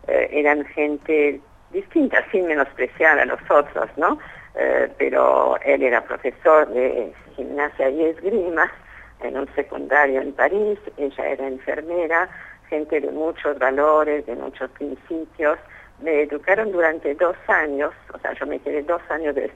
eran 0.09 0.65
gente 0.67 1.41
distinta, 1.71 2.25
sin 2.31 2.47
menospreciar 2.47 3.19
a 3.19 3.25
los 3.25 3.41
otros, 3.51 3.89
¿no? 3.97 4.19
Eh, 4.59 4.89
pero 4.97 5.59
él 5.63 5.83
era 5.83 6.03
profesor 6.03 6.67
de 6.69 7.13
gimnasia 7.37 7.91
y 7.91 8.07
esgrima 8.07 8.73
en 9.21 9.37
un 9.37 9.49
secundario 9.55 10.21
en 10.21 10.33
París, 10.33 10.79
ella 10.97 11.27
era 11.27 11.47
enfermera, 11.47 12.29
gente 12.69 13.01
de 13.01 13.11
muchos 13.11 13.59
valores, 13.59 14.25
de 14.27 14.35
muchos 14.35 14.71
principios. 14.71 15.59
Me 16.01 16.23
educaron 16.23 16.73
durante 16.73 17.15
dos 17.15 17.37
años, 17.49 17.93
o 18.13 18.19
sea, 18.19 18.33
yo 18.35 18.47
me 18.47 18.59
quedé 18.59 18.83
dos 18.83 19.01
años, 19.09 19.35
de, 19.35 19.51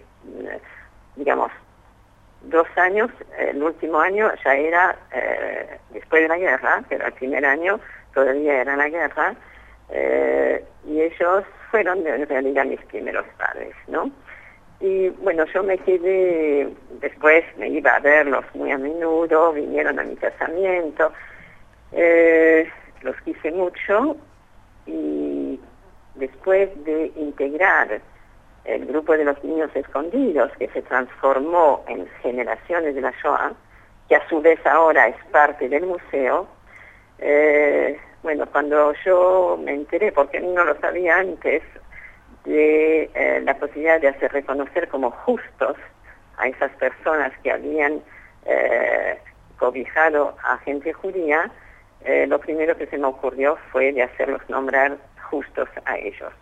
digamos, 1.16 1.50
dos 2.42 2.66
años, 2.76 3.10
el 3.38 3.62
último 3.62 4.00
año 4.00 4.30
ya 4.44 4.54
era 4.54 4.96
eh, 5.12 5.78
después 5.90 6.22
de 6.22 6.28
la 6.28 6.38
guerra, 6.38 6.82
pero 6.88 7.06
el 7.06 7.12
primer 7.12 7.44
año 7.44 7.80
todavía 8.14 8.62
era 8.62 8.76
la 8.76 8.88
guerra, 8.88 9.34
eh, 9.90 10.64
y 10.86 11.00
ellos 11.02 11.44
fueron 11.70 12.06
en 12.06 12.26
realidad 12.26 12.64
mis 12.64 12.80
primeros 12.82 13.26
padres, 13.36 13.74
¿no? 13.88 14.10
Y 14.80 15.10
bueno, 15.10 15.44
yo 15.52 15.62
me 15.62 15.76
quedé, 15.78 16.68
después 17.00 17.44
me 17.58 17.68
iba 17.68 17.96
a 17.96 18.00
verlos 18.00 18.44
muy 18.54 18.70
a 18.70 18.78
menudo, 18.78 19.52
vinieron 19.52 19.98
a 19.98 20.02
mi 20.02 20.16
casamiento, 20.16 21.12
eh, 21.92 22.70
los 23.02 23.14
quise 23.22 23.50
mucho 23.50 24.16
y 24.86 25.60
después 26.14 26.70
de 26.84 27.12
integrar 27.16 28.00
el 28.64 28.86
grupo 28.86 29.16
de 29.16 29.24
los 29.24 29.42
niños 29.44 29.70
escondidos 29.74 30.50
que 30.58 30.68
se 30.68 30.82
transformó 30.82 31.84
en 31.88 32.06
generaciones 32.22 32.94
de 32.94 33.00
la 33.02 33.12
Shoah, 33.22 33.52
que 34.08 34.16
a 34.16 34.28
su 34.28 34.40
vez 34.40 34.64
ahora 34.66 35.08
es 35.08 35.16
parte 35.30 35.68
del 35.68 35.86
museo, 35.86 36.46
eh, 37.18 37.98
bueno, 38.22 38.46
cuando 38.50 38.92
yo 39.04 39.58
me 39.62 39.74
enteré, 39.74 40.12
porque 40.12 40.40
no 40.40 40.64
lo 40.64 40.78
sabía 40.80 41.18
antes, 41.18 41.62
de 42.44 43.11
eh, 43.14 43.40
la 43.44 43.55
posibilidad 43.59 44.00
de 44.00 44.09
hacer 44.09 44.33
reconocer 44.33 44.88
como 44.88 45.11
justos 45.11 45.76
a 46.38 46.48
esas 46.48 46.70
personas 46.72 47.33
que 47.42 47.53
habían 47.53 48.00
eh, 48.46 49.18
cobijado 49.59 50.37
a 50.42 50.57
gente 50.59 50.92
judía, 50.92 51.50
lo 52.29 52.38
primero 52.38 52.74
que 52.79 52.87
se 52.87 52.96
me 52.96 53.09
ocurrió 53.09 53.59
fue 53.70 53.92
de 53.92 54.03
hacerlos 54.03 54.40
nombrar 54.48 54.96
justos 55.31 55.68
a 55.85 55.98
ellos. 55.98 56.33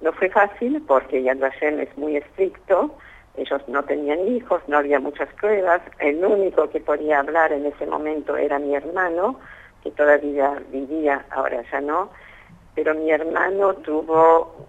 No 0.00 0.12
fue 0.12 0.30
fácil 0.30 0.82
porque 0.86 1.22
Yad 1.22 1.38
Vashem 1.38 1.80
es 1.80 1.94
muy 1.98 2.16
estricto, 2.16 2.96
ellos 3.36 3.62
no 3.68 3.82
tenían 3.84 4.26
hijos, 4.28 4.62
no 4.66 4.78
había 4.78 4.98
muchas 4.98 5.28
pruebas, 5.34 5.80
el 5.98 6.24
único 6.24 6.68
que 6.70 6.80
podía 6.80 7.20
hablar 7.20 7.52
en 7.52 7.66
ese 7.66 7.86
momento 7.86 8.36
era 8.36 8.58
mi 8.58 8.74
hermano, 8.74 9.38
que 9.82 9.90
todavía 9.90 10.60
vivía, 10.70 11.24
ahora 11.30 11.62
ya 11.70 11.80
no, 11.80 12.10
pero 12.74 12.94
mi 12.94 13.10
hermano 13.10 13.74
tuvo 13.74 14.66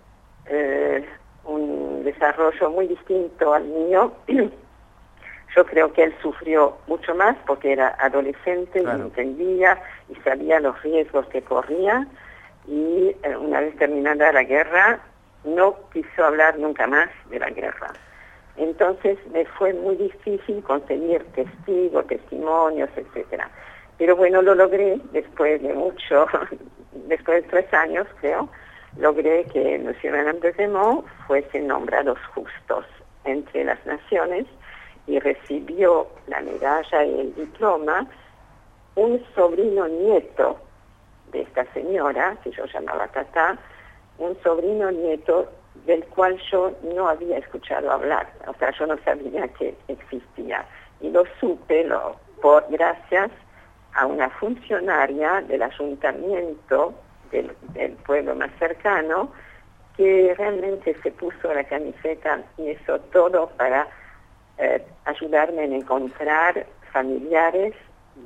eh, 0.52 1.06
un 1.46 2.04
desarrollo 2.04 2.70
muy 2.70 2.88
distinto 2.88 3.54
al 3.54 3.64
mío. 3.66 4.14
Yo 5.56 5.66
creo 5.66 5.92
que 5.92 6.04
él 6.04 6.16
sufrió 6.22 6.78
mucho 6.88 7.14
más 7.16 7.36
porque 7.46 7.74
era 7.74 7.96
adolescente 8.00 8.82
y 8.82 8.86
entendía 8.90 9.82
y 10.10 10.16
sabía 10.22 10.60
los 10.60 10.82
riesgos 10.82 11.26
que 11.28 11.42
corría 11.42 12.08
y 12.68 13.16
eh, 13.24 13.36
una 13.38 13.60
vez 13.60 13.76
terminada 13.78 14.32
la 14.32 14.44
guerra 14.44 15.00
no 15.44 15.76
quiso 15.92 16.24
hablar 16.24 16.58
nunca 16.58 16.88
más 16.88 17.10
de 17.30 17.40
la 17.40 17.50
guerra. 17.50 17.92
Entonces 18.58 19.18
me 19.32 19.46
fue 19.46 19.74
muy 19.74 19.96
difícil 19.96 20.62
conseguir 20.64 21.24
testigos, 21.34 22.08
testimonios, 22.08 22.90
etcétera. 22.96 23.50
Pero 23.98 24.16
bueno, 24.16 24.42
lo 24.42 24.56
logré 24.56 25.00
después 25.12 25.62
de 25.62 25.74
mucho, 25.74 26.28
después 27.08 27.44
de 27.44 27.50
tres 27.50 27.74
años 27.74 28.08
creo, 28.20 28.50
logré 28.98 29.46
que 29.46 29.80
de 29.80 30.54
Zemont 30.54 31.06
fuese 31.28 31.60
nombrados 31.62 32.20
justos 32.34 32.86
entre 33.24 33.64
las 33.64 33.84
naciones 33.86 34.46
y 35.08 35.20
recibió 35.20 36.08
la 36.28 36.42
medalla 36.42 37.06
y 37.06 37.20
el 37.20 37.36
diploma 37.36 38.08
un 38.96 39.24
sobrino 39.36 39.88
nieto 39.88 40.58
de 41.32 41.42
esta 41.42 41.66
señora, 41.74 42.38
que 42.44 42.52
yo 42.52 42.66
llamaba 42.66 43.08
Tata, 43.08 43.58
un 44.18 44.38
sobrino 44.44 44.92
nieto 44.92 45.50
del 45.86 46.06
cual 46.08 46.38
yo 46.52 46.74
no 46.94 47.08
había 47.08 47.38
escuchado 47.38 47.92
hablar, 47.92 48.28
o 48.48 48.54
sea, 48.56 48.72
yo 48.72 48.86
no 48.88 48.98
sabía 49.06 49.48
que 49.48 49.76
existía. 49.88 50.66
Y 51.00 51.10
lo 51.10 51.24
supe 51.40 51.86
lo, 51.86 52.18
por 52.42 52.66
gracias 52.70 53.32
a 53.94 54.06
una 54.06 54.30
funcionaria 54.30 55.42
del 55.42 55.64
ayuntamiento 55.64 56.94
del, 57.32 57.52
pueblo 58.06 58.36
más 58.36 58.52
cercano 58.60 59.32
que 59.98 60.34
realmente 60.38 60.96
se 61.04 61.12
puso 61.12 61.54
la 61.54 61.64
camiseta 61.64 62.44
y 62.58 62.72
hizo 62.72 63.00
todo 63.12 63.50
para 63.58 63.88
eh, 64.58 64.84
ayudarme 65.06 65.64
en 65.66 65.74
encontrar 65.74 66.66
familiares 66.92 67.74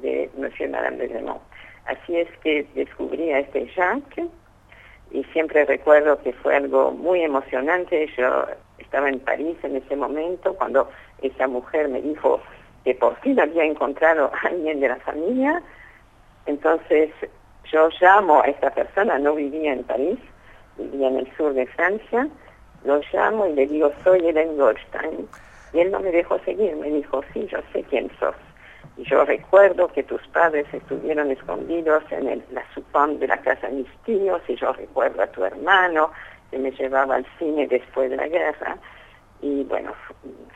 de 0.02 0.30
Monsieur 0.38 0.70
Madame 0.70 0.98
de 0.98 1.08
Lemont. 1.08 1.42
Así 1.86 2.18
es 2.18 2.28
que 2.44 2.68
descubrí 2.74 3.32
a 3.32 3.40
este 3.40 3.68
Jacques 3.76 4.26
y 5.12 5.24
siempre 5.26 5.66
recuerdo 5.66 6.20
que 6.22 6.34
fue 6.34 6.56
algo 6.56 6.92
muy 6.92 7.22
emocionante. 7.22 8.10
Yo 8.18 8.46
estaba 8.80 9.10
en 9.10 9.20
París 9.20 9.58
en 9.64 9.76
ese 9.76 9.96
momento 9.96 10.56
cuando 10.56 10.90
esa 11.22 11.48
mujer 11.48 11.90
me 11.90 12.02
dijo 12.02 12.42
que 12.84 12.96
por 12.96 13.16
fin 13.22 13.40
había 13.40 13.64
encontrado 13.64 14.32
a 14.34 14.48
alguien 14.48 14.80
de 14.80 14.90
la 14.90 14.98
familia. 14.98 15.62
Entonces 16.48 17.12
yo 17.72 17.90
llamo 18.00 18.42
a 18.42 18.46
esta 18.46 18.70
persona, 18.72 19.18
no 19.20 19.36
vivía 19.36 19.74
en 19.74 19.84
París, 19.84 20.20
vivía 20.78 21.08
en 21.08 21.18
el 21.18 21.38
sur 21.38 21.54
de 21.54 21.66
Francia, 21.68 22.28
lo 22.84 23.02
llamo 23.12 23.48
y 23.48 23.54
le 23.54 23.68
digo, 23.68 23.92
soy 24.04 24.28
Ellen 24.28 24.58
Goldstein. 24.58 25.28
Y 25.74 25.80
él 25.80 25.92
no 25.92 26.00
me 26.00 26.12
dejó 26.12 26.40
seguir, 26.40 26.76
me 26.76 26.90
dijo, 26.90 27.22
sí, 27.34 27.48
yo 27.52 27.58
sé 27.74 27.84
quién 27.84 28.10
sos. 28.20 28.36
Y 28.98 29.04
yo 29.04 29.26
recuerdo 29.26 29.88
que 29.90 30.04
tus 30.04 30.26
padres 30.28 30.66
estuvieron 30.72 31.32
escondidos 31.32 32.04
en 32.12 32.30
el, 32.30 32.44
la 32.52 32.64
supón 32.74 33.20
de 33.20 33.28
la 33.28 33.38
casa 33.38 33.68
de 33.68 33.74
mis 33.74 33.98
tíos, 34.06 34.42
y 34.48 34.56
yo 34.56 34.72
recuerdo 34.72 35.22
a 35.22 35.28
tu 35.28 35.44
hermano 35.44 36.12
que 36.50 36.58
me 36.60 36.72
llevaba 36.72 37.16
al 37.16 37.26
cine 37.38 37.68
después 37.68 38.10
de 38.10 38.18
la 38.18 38.28
guerra. 38.28 38.78
Y 39.42 39.64
bueno, 39.66 39.92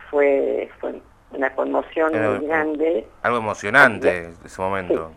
fue, 0.09 0.69
fue 0.79 1.01
una 1.31 1.53
conmoción 1.53 2.11
muy 2.13 2.47
grande. 2.47 3.07
Algo 3.23 3.39
emocionante 3.39 4.25
en 4.25 4.37
ese 4.45 4.61
momento. 4.61 5.11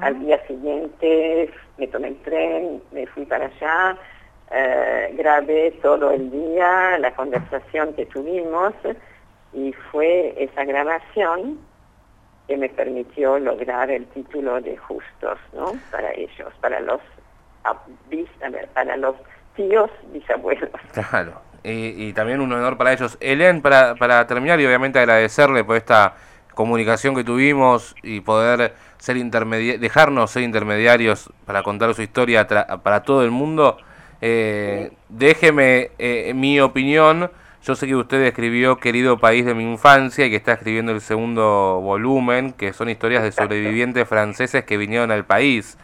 Al 0.00 0.20
día 0.20 0.44
siguiente 0.46 1.50
me 1.78 1.86
tomé 1.88 2.08
el 2.08 2.16
tren, 2.22 2.82
me 2.92 3.06
fui 3.06 3.24
para 3.24 3.46
allá, 3.46 3.96
eh, 4.50 5.14
grabé 5.16 5.70
todo 5.82 6.10
el 6.10 6.30
día 6.30 6.98
la 6.98 7.14
conversación 7.14 7.94
que 7.94 8.04
tuvimos 8.06 8.74
y 9.54 9.72
fue 9.90 10.34
esa 10.36 10.64
grabación 10.64 11.58
que 12.46 12.56
me 12.56 12.68
permitió 12.68 13.38
lograr 13.38 13.90
el 13.90 14.06
título 14.08 14.60
de 14.60 14.76
justos, 14.76 15.38
¿no? 15.54 15.72
Para 15.90 16.12
ellos, 16.12 16.52
para 16.60 16.80
los 16.80 17.00
para 18.74 18.96
los 18.96 19.14
tíos 19.56 19.90
bisabuelos. 20.12 20.70
Claro, 20.92 21.40
y, 21.62 22.12
también 22.12 22.40
un 22.40 22.52
honor 22.52 22.76
para 22.76 22.92
ellos. 22.92 23.16
Helen, 23.20 23.62
para, 23.62 23.94
para 23.94 24.26
terminar 24.26 24.60
y 24.60 24.66
obviamente 24.66 24.98
agradecerle 24.98 25.62
por 25.64 25.76
esta 25.76 26.14
comunicación 26.54 27.14
que 27.14 27.24
tuvimos 27.24 27.94
y 28.02 28.20
poder 28.20 28.74
ser 29.02 29.16
dejarnos 29.80 30.30
ser 30.30 30.44
intermediarios 30.44 31.28
para 31.44 31.62
contar 31.62 31.92
su 31.94 32.02
historia 32.02 32.46
para 32.46 33.02
todo 33.02 33.24
el 33.24 33.32
mundo. 33.32 33.76
Eh, 34.20 34.92
déjeme 35.08 35.90
eh, 35.98 36.32
mi 36.34 36.60
opinión 36.60 37.30
yo 37.64 37.76
sé 37.76 37.86
que 37.86 37.94
usted 37.94 38.20
escribió 38.22 38.78
Querido 38.78 39.18
País 39.18 39.46
de 39.46 39.54
mi 39.54 39.62
Infancia 39.62 40.26
y 40.26 40.30
que 40.30 40.36
está 40.36 40.54
escribiendo 40.54 40.90
el 40.90 41.00
segundo 41.00 41.80
volumen, 41.80 42.52
que 42.54 42.72
son 42.72 42.88
historias 42.88 43.22
de 43.22 43.30
sobrevivientes 43.30 44.08
franceses 44.08 44.64
que 44.64 44.76
vinieron 44.76 45.12
al 45.12 45.24
país. 45.24 45.78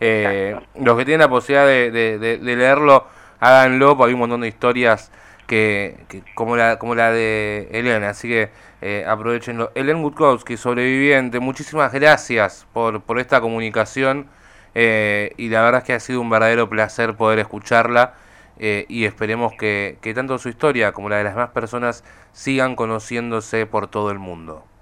Eh, 0.00 0.56
los 0.80 0.96
que 0.96 1.04
tienen 1.04 1.20
la 1.20 1.28
posibilidad 1.28 1.66
de, 1.66 2.38
leerlo, 2.40 3.06
háganlo, 3.40 3.94
porque 3.94 4.08
hay 4.08 4.14
un 4.14 4.20
montón 4.20 4.40
de 4.40 4.48
historias 4.48 5.12
que, 5.48 5.96
como, 6.34 6.56
la, 6.56 6.78
como 6.78 6.94
la 6.94 7.10
de 7.10 7.68
Elena, 7.72 8.10
así 8.10 8.28
que 8.28 8.50
eh, 8.82 9.04
aprovechenlo. 9.08 9.72
Elena 9.74 9.98
Gutkowski, 10.00 10.56
sobreviviente, 10.56 11.40
muchísimas 11.40 11.92
gracias 11.92 12.66
por, 12.72 13.02
por 13.02 13.18
esta 13.18 13.40
comunicación 13.40 14.28
eh, 14.74 15.32
y 15.36 15.48
la 15.48 15.62
verdad 15.62 15.80
es 15.80 15.86
que 15.86 15.94
ha 15.94 16.00
sido 16.00 16.20
un 16.20 16.30
verdadero 16.30 16.68
placer 16.68 17.16
poder 17.16 17.40
escucharla. 17.40 18.14
Eh, 18.60 18.86
y 18.88 19.04
esperemos 19.04 19.52
que, 19.56 19.98
que 20.00 20.14
tanto 20.14 20.36
su 20.38 20.48
historia 20.48 20.90
como 20.90 21.08
la 21.08 21.18
de 21.18 21.24
las 21.24 21.34
demás 21.34 21.50
personas 21.50 22.02
sigan 22.32 22.74
conociéndose 22.74 23.66
por 23.66 23.86
todo 23.86 24.10
el 24.10 24.18
mundo. 24.18 24.64